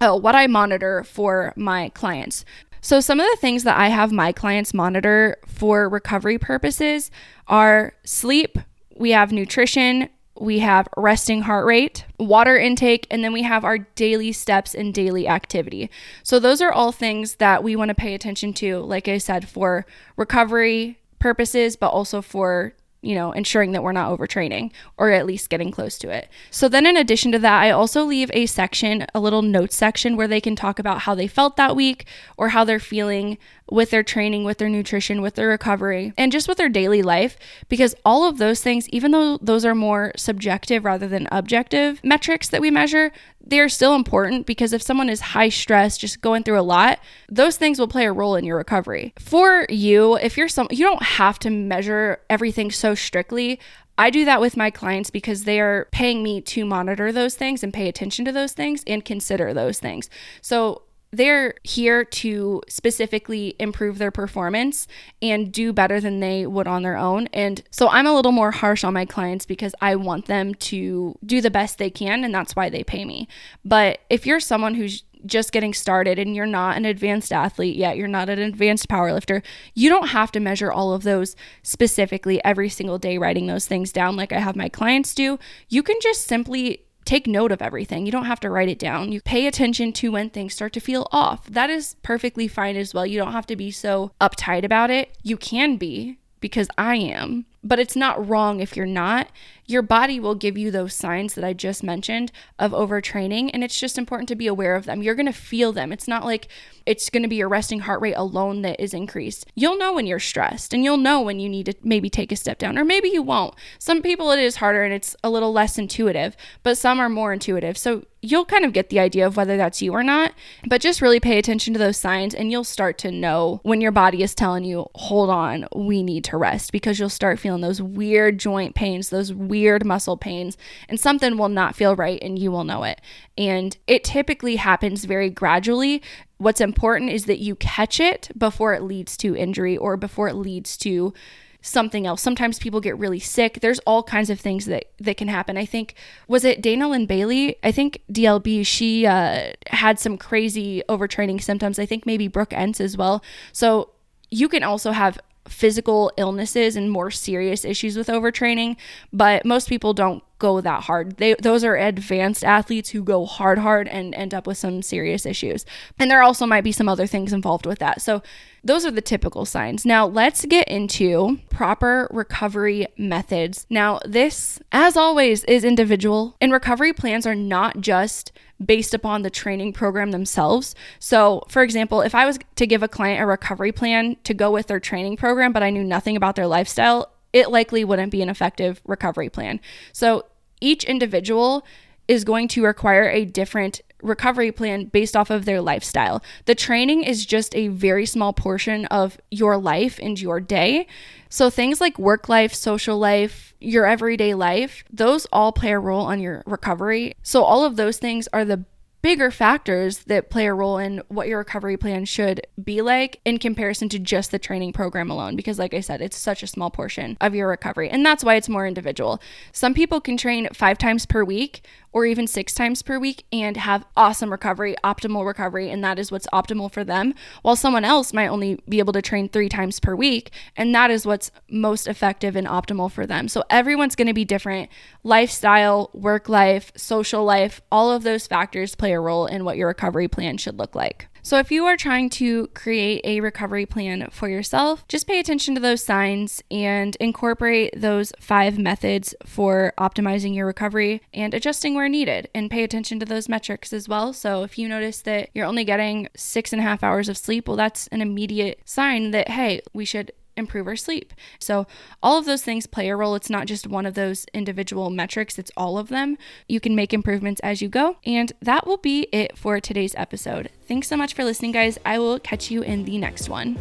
oh, 0.00 0.16
what 0.16 0.34
I 0.34 0.46
monitor 0.46 1.04
for 1.04 1.52
my 1.56 1.90
clients. 1.90 2.44
So, 2.80 3.00
some 3.00 3.18
of 3.18 3.26
the 3.30 3.38
things 3.40 3.64
that 3.64 3.78
I 3.78 3.88
have 3.88 4.12
my 4.12 4.30
clients 4.32 4.74
monitor 4.74 5.38
for 5.46 5.88
recovery 5.88 6.38
purposes 6.38 7.10
are 7.48 7.94
sleep, 8.04 8.58
we 8.96 9.12
have 9.12 9.32
nutrition, 9.32 10.10
we 10.38 10.58
have 10.58 10.88
resting 10.96 11.42
heart 11.42 11.64
rate, 11.64 12.04
water 12.18 12.58
intake, 12.58 13.06
and 13.10 13.24
then 13.24 13.32
we 13.32 13.42
have 13.42 13.64
our 13.64 13.78
daily 13.78 14.32
steps 14.32 14.74
and 14.74 14.92
daily 14.92 15.26
activity. 15.26 15.90
So, 16.22 16.38
those 16.38 16.60
are 16.60 16.72
all 16.72 16.92
things 16.92 17.36
that 17.36 17.62
we 17.62 17.74
want 17.74 17.88
to 17.88 17.94
pay 17.94 18.14
attention 18.14 18.52
to, 18.54 18.80
like 18.80 19.08
I 19.08 19.16
said, 19.16 19.48
for 19.48 19.86
recovery 20.16 20.98
purposes, 21.18 21.76
but 21.76 21.88
also 21.88 22.20
for 22.20 22.74
you 23.04 23.14
know, 23.14 23.32
ensuring 23.32 23.72
that 23.72 23.82
we're 23.82 23.92
not 23.92 24.16
overtraining 24.16 24.70
or 24.96 25.10
at 25.10 25.26
least 25.26 25.50
getting 25.50 25.70
close 25.70 25.98
to 25.98 26.10
it. 26.10 26.28
So 26.50 26.68
then 26.68 26.86
in 26.86 26.96
addition 26.96 27.32
to 27.32 27.38
that, 27.40 27.62
I 27.62 27.70
also 27.70 28.04
leave 28.04 28.30
a 28.32 28.46
section, 28.46 29.06
a 29.14 29.20
little 29.20 29.42
notes 29.42 29.76
section 29.76 30.16
where 30.16 30.28
they 30.28 30.40
can 30.40 30.56
talk 30.56 30.78
about 30.78 31.00
how 31.00 31.14
they 31.14 31.26
felt 31.26 31.56
that 31.56 31.76
week 31.76 32.06
or 32.36 32.50
how 32.50 32.64
they're 32.64 32.80
feeling 32.80 33.38
with 33.70 33.90
their 33.90 34.02
training, 34.02 34.44
with 34.44 34.58
their 34.58 34.68
nutrition, 34.68 35.22
with 35.22 35.34
their 35.34 35.48
recovery, 35.48 36.12
and 36.18 36.30
just 36.30 36.48
with 36.48 36.58
their 36.58 36.68
daily 36.68 37.02
life 37.02 37.36
because 37.68 37.94
all 38.04 38.28
of 38.28 38.38
those 38.38 38.62
things, 38.62 38.88
even 38.90 39.10
though 39.10 39.38
those 39.38 39.64
are 39.64 39.74
more 39.74 40.12
subjective 40.16 40.84
rather 40.84 41.08
than 41.08 41.28
objective 41.32 42.02
metrics 42.04 42.48
that 42.48 42.60
we 42.60 42.70
measure, 42.70 43.10
they're 43.46 43.68
still 43.68 43.94
important 43.94 44.46
because 44.46 44.72
if 44.72 44.82
someone 44.82 45.08
is 45.08 45.20
high 45.20 45.48
stress, 45.48 45.98
just 45.98 46.20
going 46.20 46.42
through 46.42 46.58
a 46.58 46.62
lot, 46.62 46.98
those 47.28 47.56
things 47.56 47.78
will 47.78 47.88
play 47.88 48.06
a 48.06 48.12
role 48.12 48.36
in 48.36 48.44
your 48.44 48.56
recovery. 48.56 49.12
For 49.18 49.66
you, 49.68 50.16
if 50.16 50.36
you're 50.36 50.48
some, 50.48 50.68
you 50.70 50.84
don't 50.84 51.02
have 51.02 51.38
to 51.40 51.50
measure 51.50 52.20
everything 52.30 52.70
so 52.70 52.94
strictly. 52.94 53.60
I 53.96 54.10
do 54.10 54.24
that 54.24 54.40
with 54.40 54.56
my 54.56 54.70
clients 54.70 55.10
because 55.10 55.44
they 55.44 55.60
are 55.60 55.88
paying 55.92 56.22
me 56.22 56.40
to 56.40 56.64
monitor 56.64 57.12
those 57.12 57.34
things 57.34 57.62
and 57.62 57.72
pay 57.72 57.88
attention 57.88 58.24
to 58.24 58.32
those 58.32 58.52
things 58.52 58.82
and 58.86 59.04
consider 59.04 59.54
those 59.54 59.78
things. 59.78 60.10
So 60.40 60.82
they're 61.16 61.54
here 61.62 62.04
to 62.04 62.62
specifically 62.68 63.54
improve 63.58 63.98
their 63.98 64.10
performance 64.10 64.86
and 65.22 65.52
do 65.52 65.72
better 65.72 66.00
than 66.00 66.20
they 66.20 66.46
would 66.46 66.66
on 66.66 66.82
their 66.82 66.96
own. 66.96 67.28
And 67.32 67.62
so 67.70 67.88
I'm 67.88 68.06
a 68.06 68.14
little 68.14 68.32
more 68.32 68.50
harsh 68.50 68.84
on 68.84 68.94
my 68.94 69.04
clients 69.04 69.46
because 69.46 69.74
I 69.80 69.96
want 69.96 70.26
them 70.26 70.54
to 70.54 71.18
do 71.24 71.40
the 71.40 71.50
best 71.50 71.78
they 71.78 71.90
can, 71.90 72.24
and 72.24 72.34
that's 72.34 72.56
why 72.56 72.68
they 72.68 72.84
pay 72.84 73.04
me. 73.04 73.28
But 73.64 74.00
if 74.10 74.26
you're 74.26 74.40
someone 74.40 74.74
who's 74.74 75.04
just 75.26 75.52
getting 75.52 75.72
started 75.72 76.18
and 76.18 76.34
you're 76.34 76.46
not 76.46 76.76
an 76.76 76.84
advanced 76.84 77.32
athlete 77.32 77.76
yet, 77.76 77.96
you're 77.96 78.08
not 78.08 78.28
an 78.28 78.38
advanced 78.38 78.88
powerlifter, 78.88 79.42
you 79.74 79.88
don't 79.88 80.08
have 80.08 80.30
to 80.32 80.40
measure 80.40 80.70
all 80.70 80.92
of 80.92 81.02
those 81.02 81.34
specifically 81.62 82.44
every 82.44 82.68
single 82.68 82.98
day, 82.98 83.16
writing 83.16 83.46
those 83.46 83.66
things 83.66 83.92
down 83.92 84.16
like 84.16 84.32
I 84.32 84.38
have 84.38 84.56
my 84.56 84.68
clients 84.68 85.14
do. 85.14 85.38
You 85.68 85.82
can 85.82 85.96
just 86.02 86.26
simply 86.26 86.83
take 87.04 87.26
note 87.26 87.52
of 87.52 87.62
everything. 87.62 88.06
You 88.06 88.12
don't 88.12 88.24
have 88.26 88.40
to 88.40 88.50
write 88.50 88.68
it 88.68 88.78
down. 88.78 89.12
You 89.12 89.20
pay 89.20 89.46
attention 89.46 89.92
to 89.94 90.12
when 90.12 90.30
things 90.30 90.54
start 90.54 90.72
to 90.74 90.80
feel 90.80 91.06
off. 91.12 91.46
That 91.46 91.70
is 91.70 91.96
perfectly 92.02 92.48
fine 92.48 92.76
as 92.76 92.94
well. 92.94 93.06
You 93.06 93.18
don't 93.18 93.32
have 93.32 93.46
to 93.46 93.56
be 93.56 93.70
so 93.70 94.12
uptight 94.20 94.64
about 94.64 94.90
it. 94.90 95.16
You 95.22 95.36
can 95.36 95.76
be 95.76 96.18
because 96.40 96.68
I 96.76 96.96
am, 96.96 97.46
but 97.62 97.78
it's 97.78 97.96
not 97.96 98.28
wrong 98.28 98.60
if 98.60 98.76
you're 98.76 98.86
not 98.86 99.28
your 99.66 99.82
body 99.82 100.20
will 100.20 100.34
give 100.34 100.58
you 100.58 100.70
those 100.70 100.94
signs 100.94 101.34
that 101.34 101.44
I 101.44 101.52
just 101.52 101.82
mentioned 101.82 102.32
of 102.58 102.72
overtraining. 102.72 103.50
And 103.52 103.64
it's 103.64 103.78
just 103.78 103.98
important 103.98 104.28
to 104.28 104.34
be 104.34 104.46
aware 104.46 104.76
of 104.76 104.84
them. 104.84 105.02
You're 105.02 105.14
going 105.14 105.26
to 105.26 105.32
feel 105.32 105.72
them. 105.72 105.92
It's 105.92 106.08
not 106.08 106.24
like 106.24 106.48
it's 106.86 107.08
going 107.08 107.22
to 107.22 107.28
be 107.28 107.36
your 107.36 107.48
resting 107.48 107.80
heart 107.80 108.00
rate 108.00 108.14
alone 108.14 108.62
that 108.62 108.80
is 108.80 108.92
increased. 108.92 109.46
You'll 109.54 109.78
know 109.78 109.94
when 109.94 110.06
you're 110.06 110.18
stressed 110.18 110.74
and 110.74 110.84
you'll 110.84 110.96
know 110.98 111.22
when 111.22 111.40
you 111.40 111.48
need 111.48 111.66
to 111.66 111.74
maybe 111.82 112.10
take 112.10 112.30
a 112.30 112.36
step 112.36 112.58
down, 112.58 112.78
or 112.78 112.84
maybe 112.84 113.08
you 113.08 113.22
won't. 113.22 113.54
Some 113.78 114.02
people 114.02 114.30
it 114.30 114.38
is 114.38 114.56
harder 114.56 114.84
and 114.84 114.92
it's 114.92 115.16
a 115.24 115.30
little 115.30 115.52
less 115.52 115.78
intuitive, 115.78 116.36
but 116.62 116.76
some 116.76 117.00
are 117.00 117.08
more 117.08 117.32
intuitive. 117.32 117.78
So 117.78 118.04
you'll 118.20 118.44
kind 118.44 118.64
of 118.64 118.72
get 118.72 118.88
the 118.88 119.00
idea 119.00 119.26
of 119.26 119.36
whether 119.36 119.56
that's 119.56 119.82
you 119.82 119.92
or 119.92 120.02
not, 120.02 120.32
but 120.66 120.80
just 120.80 121.02
really 121.02 121.20
pay 121.20 121.38
attention 121.38 121.74
to 121.74 121.78
those 121.78 121.98
signs 121.98 122.34
and 122.34 122.50
you'll 122.50 122.64
start 122.64 122.96
to 122.98 123.10
know 123.10 123.60
when 123.62 123.80
your 123.80 123.92
body 123.92 124.22
is 124.22 124.34
telling 124.34 124.64
you, 124.64 124.86
hold 124.94 125.28
on, 125.28 125.66
we 125.76 126.02
need 126.02 126.24
to 126.24 126.36
rest 126.36 126.72
because 126.72 126.98
you'll 126.98 127.10
start 127.10 127.38
feeling 127.38 127.60
those 127.60 127.82
weird 127.82 128.38
joint 128.38 128.74
pains, 128.74 129.10
those 129.10 129.32
weird 129.54 129.86
muscle 129.86 130.16
pains, 130.16 130.56
and 130.88 130.98
something 130.98 131.38
will 131.38 131.48
not 131.48 131.76
feel 131.76 131.94
right 131.94 132.18
and 132.20 132.38
you 132.38 132.50
will 132.50 132.64
know 132.64 132.82
it. 132.82 133.00
And 133.38 133.76
it 133.86 134.02
typically 134.02 134.56
happens 134.56 135.04
very 135.04 135.30
gradually. 135.30 136.02
What's 136.38 136.60
important 136.60 137.10
is 137.10 137.26
that 137.26 137.38
you 137.38 137.54
catch 137.54 138.00
it 138.00 138.30
before 138.36 138.74
it 138.74 138.82
leads 138.82 139.16
to 139.18 139.36
injury 139.36 139.76
or 139.76 139.96
before 139.96 140.28
it 140.28 140.34
leads 140.34 140.76
to 140.78 141.14
something 141.60 142.04
else. 142.04 142.20
Sometimes 142.20 142.58
people 142.58 142.80
get 142.80 142.98
really 142.98 143.20
sick. 143.20 143.60
There's 143.60 143.78
all 143.80 144.02
kinds 144.02 144.28
of 144.28 144.40
things 144.40 144.66
that 144.66 144.86
that 144.98 145.16
can 145.16 145.28
happen. 145.28 145.56
I 145.56 145.64
think 145.64 145.94
was 146.26 146.44
it 146.44 146.60
Dana 146.60 146.88
Linn 146.88 147.06
Bailey? 147.06 147.56
I 147.62 147.70
think 147.70 148.02
DLB. 148.12 148.66
She 148.66 149.06
uh, 149.06 149.52
had 149.68 150.00
some 150.00 150.18
crazy 150.18 150.82
overtraining 150.88 151.40
symptoms. 151.40 151.78
I 151.78 151.86
think 151.86 152.04
maybe 152.04 152.26
Brooke 152.28 152.52
Ence 152.52 152.80
as 152.80 152.96
well. 152.96 153.22
So 153.52 153.90
you 154.30 154.48
can 154.48 154.64
also 154.64 154.90
have 154.90 155.18
physical 155.48 156.10
illnesses 156.16 156.76
and 156.76 156.90
more 156.90 157.10
serious 157.10 157.64
issues 157.64 157.96
with 157.96 158.08
overtraining, 158.08 158.76
but 159.12 159.44
most 159.44 159.68
people 159.68 159.92
don't 159.92 160.22
go 160.38 160.60
that 160.60 160.82
hard. 160.84 161.16
They 161.16 161.34
those 161.34 161.64
are 161.64 161.76
advanced 161.76 162.44
athletes 162.44 162.90
who 162.90 163.02
go 163.02 163.24
hard 163.24 163.58
hard 163.58 163.88
and 163.88 164.14
end 164.14 164.34
up 164.34 164.46
with 164.46 164.58
some 164.58 164.82
serious 164.82 165.24
issues. 165.24 165.64
And 165.98 166.10
there 166.10 166.22
also 166.22 166.46
might 166.46 166.64
be 166.64 166.72
some 166.72 166.88
other 166.88 167.06
things 167.06 167.32
involved 167.32 167.66
with 167.66 167.78
that. 167.78 168.02
So 168.02 168.22
those 168.62 168.84
are 168.84 168.90
the 168.90 169.00
typical 169.00 169.44
signs. 169.44 169.84
Now, 169.84 170.06
let's 170.06 170.44
get 170.46 170.68
into 170.68 171.38
proper 171.50 172.08
recovery 172.10 172.86
methods. 172.96 173.66
Now, 173.70 174.00
this 174.04 174.60
as 174.72 174.96
always 174.96 175.44
is 175.44 175.64
individual 175.64 176.36
and 176.40 176.52
recovery 176.52 176.92
plans 176.92 177.26
are 177.26 177.34
not 177.34 177.80
just 177.80 178.32
based 178.64 178.94
upon 178.94 179.22
the 179.22 179.30
training 179.30 179.72
program 179.72 180.10
themselves. 180.10 180.74
So, 180.98 181.44
for 181.48 181.62
example, 181.62 182.00
if 182.00 182.14
I 182.14 182.26
was 182.26 182.38
to 182.56 182.66
give 182.66 182.82
a 182.82 182.88
client 182.88 183.22
a 183.22 183.26
recovery 183.26 183.72
plan 183.72 184.16
to 184.24 184.34
go 184.34 184.50
with 184.50 184.66
their 184.66 184.80
training 184.80 185.16
program, 185.16 185.52
but 185.52 185.62
I 185.62 185.70
knew 185.70 185.84
nothing 185.84 186.16
about 186.16 186.36
their 186.36 186.46
lifestyle, 186.46 187.12
it 187.32 187.50
likely 187.50 187.84
wouldn't 187.84 188.12
be 188.12 188.22
an 188.22 188.28
effective 188.28 188.80
recovery 188.84 189.28
plan. 189.28 189.60
So, 189.92 190.26
each 190.60 190.84
individual 190.84 191.66
is 192.06 192.24
going 192.24 192.48
to 192.48 192.64
require 192.64 193.08
a 193.08 193.24
different 193.24 193.80
recovery 194.04 194.52
plan 194.52 194.84
based 194.84 195.16
off 195.16 195.30
of 195.30 195.44
their 195.44 195.60
lifestyle. 195.60 196.22
The 196.44 196.54
training 196.54 197.02
is 197.02 197.26
just 197.26 197.54
a 197.56 197.68
very 197.68 198.06
small 198.06 198.32
portion 198.32 198.84
of 198.86 199.18
your 199.30 199.56
life 199.56 199.98
and 200.00 200.20
your 200.20 200.40
day. 200.40 200.86
So 201.28 201.50
things 201.50 201.80
like 201.80 201.98
work 201.98 202.28
life, 202.28 202.54
social 202.54 202.98
life, 202.98 203.54
your 203.60 203.86
everyday 203.86 204.34
life, 204.34 204.84
those 204.92 205.26
all 205.32 205.50
play 205.50 205.72
a 205.72 205.78
role 205.78 206.06
on 206.06 206.20
your 206.20 206.44
recovery. 206.46 207.14
So 207.22 207.42
all 207.42 207.64
of 207.64 207.76
those 207.76 207.98
things 207.98 208.28
are 208.32 208.44
the 208.44 208.64
bigger 209.04 209.30
factors 209.30 209.98
that 210.04 210.30
play 210.30 210.46
a 210.46 210.54
role 210.54 210.78
in 210.78 211.02
what 211.08 211.28
your 211.28 211.36
recovery 211.36 211.76
plan 211.76 212.06
should 212.06 212.40
be 212.64 212.80
like 212.80 213.20
in 213.26 213.38
comparison 213.38 213.86
to 213.86 213.98
just 213.98 214.30
the 214.30 214.38
training 214.38 214.72
program 214.72 215.10
alone. 215.10 215.36
Because, 215.36 215.58
like 215.58 215.74
I 215.74 215.80
said, 215.80 216.00
it's 216.00 216.16
such 216.16 216.42
a 216.42 216.46
small 216.46 216.70
portion 216.70 217.18
of 217.20 217.34
your 217.34 217.46
recovery. 217.46 217.90
And 217.90 218.04
that's 218.04 218.24
why 218.24 218.36
it's 218.36 218.48
more 218.48 218.66
individual. 218.66 219.20
Some 219.52 219.74
people 219.74 220.00
can 220.00 220.16
train 220.16 220.48
five 220.54 220.78
times 220.78 221.04
per 221.04 221.22
week 221.22 221.66
or 221.94 222.04
even 222.04 222.26
six 222.26 222.52
times 222.52 222.82
per 222.82 222.98
week 222.98 223.24
and 223.32 223.56
have 223.56 223.86
awesome 223.96 224.30
recovery, 224.30 224.74
optimal 224.82 225.24
recovery, 225.24 225.70
and 225.70 225.82
that 225.84 225.96
is 225.96 226.10
what's 226.10 226.26
optimal 226.32 226.70
for 226.70 226.82
them. 226.82 227.14
While 227.42 227.54
someone 227.54 227.84
else 227.84 228.12
might 228.12 228.26
only 228.26 228.58
be 228.68 228.80
able 228.80 228.92
to 228.94 229.00
train 229.00 229.28
three 229.28 229.48
times 229.48 229.78
per 229.78 229.94
week, 229.94 230.32
and 230.56 230.74
that 230.74 230.90
is 230.90 231.06
what's 231.06 231.30
most 231.48 231.86
effective 231.86 232.34
and 232.34 232.48
optimal 232.48 232.90
for 232.90 233.06
them. 233.06 233.28
So 233.28 233.44
everyone's 233.48 233.94
to 234.08 234.12
be 234.12 234.24
different. 234.24 234.70
Lifestyle, 235.04 235.90
work 235.94 236.28
life, 236.28 236.72
social 236.76 237.24
life, 237.24 237.60
all 237.70 237.92
of 237.92 238.02
those 238.02 238.26
factors 238.26 238.74
play 238.74 238.92
a 238.92 239.00
role 239.00 239.26
in 239.26 239.44
what 239.44 239.56
your 239.56 239.68
recovery 239.68 240.08
plan 240.08 240.36
should 240.36 240.58
look 240.58 240.74
like. 240.74 241.08
So, 241.24 241.38
if 241.38 241.50
you 241.50 241.64
are 241.64 241.78
trying 241.78 242.10
to 242.10 242.48
create 242.48 243.00
a 243.02 243.22
recovery 243.22 243.64
plan 243.64 244.10
for 244.10 244.28
yourself, 244.28 244.86
just 244.88 245.06
pay 245.06 245.18
attention 245.18 245.54
to 245.54 245.60
those 245.60 245.82
signs 245.82 246.42
and 246.50 246.94
incorporate 247.00 247.72
those 247.74 248.12
five 248.20 248.58
methods 248.58 249.14
for 249.24 249.72
optimizing 249.78 250.34
your 250.34 250.44
recovery 250.44 251.00
and 251.14 251.32
adjusting 251.32 251.74
where 251.74 251.88
needed. 251.88 252.28
And 252.34 252.50
pay 252.50 252.62
attention 252.62 253.00
to 253.00 253.06
those 253.06 253.26
metrics 253.26 253.72
as 253.72 253.88
well. 253.88 254.12
So, 254.12 254.42
if 254.42 254.58
you 254.58 254.68
notice 254.68 255.00
that 255.00 255.30
you're 255.32 255.46
only 255.46 255.64
getting 255.64 256.08
six 256.14 256.52
and 256.52 256.60
a 256.60 256.62
half 256.62 256.84
hours 256.84 257.08
of 257.08 257.16
sleep, 257.16 257.48
well, 257.48 257.56
that's 257.56 257.86
an 257.86 258.02
immediate 258.02 258.60
sign 258.66 259.12
that, 259.12 259.30
hey, 259.30 259.62
we 259.72 259.86
should 259.86 260.12
improve 260.36 260.66
our 260.66 260.76
sleep. 260.76 261.12
So, 261.38 261.66
all 262.02 262.18
of 262.18 262.24
those 262.24 262.42
things 262.42 262.66
play 262.66 262.88
a 262.88 262.96
role. 262.96 263.14
It's 263.14 263.30
not 263.30 263.46
just 263.46 263.66
one 263.66 263.86
of 263.86 263.94
those 263.94 264.26
individual 264.34 264.90
metrics, 264.90 265.38
it's 265.38 265.52
all 265.56 265.78
of 265.78 265.88
them. 265.88 266.16
You 266.48 266.60
can 266.60 266.74
make 266.74 266.92
improvements 266.92 267.40
as 267.42 267.62
you 267.62 267.68
go. 267.68 267.96
And 268.04 268.32
that 268.40 268.66
will 268.66 268.78
be 268.78 269.08
it 269.12 269.36
for 269.36 269.60
today's 269.60 269.94
episode. 269.96 270.50
Thanks 270.66 270.88
so 270.88 270.96
much 270.96 271.14
for 271.14 271.24
listening, 271.24 271.52
guys. 271.52 271.78
I 271.84 271.98
will 271.98 272.18
catch 272.18 272.50
you 272.50 272.62
in 272.62 272.84
the 272.84 272.98
next 272.98 273.28
one. 273.28 273.58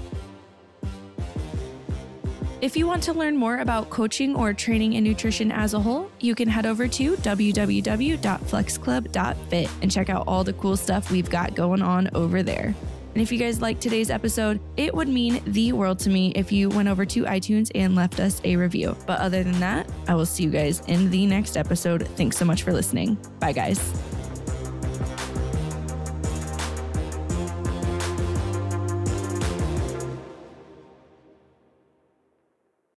If 2.63 2.75
you 2.77 2.88
want 2.88 3.03
to 3.03 3.13
learn 3.13 3.36
more 3.36 3.57
about 3.57 3.89
coaching 3.89 4.38
or 4.38 4.53
training 4.53 4.93
in 4.93 5.03
nutrition 5.03 5.51
as 5.51 5.73
a 5.73 5.81
whole, 5.81 6.09
you 6.21 6.33
can 6.33 6.47
head 6.47 6.65
over 6.65 6.88
to 6.88 7.17
www.flexclub.fit 7.17 9.69
and 9.81 9.91
check 9.91 10.09
out 10.09 10.23
all 10.27 10.45
the 10.45 10.53
cool 10.53 10.77
stuff 10.77 11.12
we've 11.12 11.29
got 11.29 11.55
going 11.55 11.81
on 11.81 12.09
over 12.15 12.41
there. 12.41 12.73
And 13.13 13.21
if 13.21 13.32
you 13.32 13.38
guys 13.38 13.62
liked 13.62 13.82
today's 13.82 14.10
episode, 14.10 14.60
it 14.78 14.93
would 14.93 15.08
mean 15.08 15.41
the 15.45 15.71
world 15.73 15.99
to 15.99 16.10
me 16.10 16.32
if 16.36 16.52
you 16.52 16.69
went 16.69 16.88
over 16.89 17.06
to 17.06 17.23
iTunes 17.23 17.71
and 17.76 17.95
left 17.95 18.19
us 18.19 18.41
a 18.43 18.56
review. 18.56 18.95
But 19.06 19.19
other 19.19 19.43
than 19.43 19.60
that, 19.60 19.89
I 20.08 20.15
will 20.15 20.26
see 20.26 20.43
you 20.43 20.49
guys 20.49 20.82
in 20.88 21.10
the 21.10 21.26
next 21.26 21.58
episode. 21.58 22.08
Thanks 22.15 22.38
so 22.38 22.45
much 22.45 22.63
for 22.63 22.73
listening. 22.73 23.17
Bye, 23.39 23.54
guys. 23.54 23.80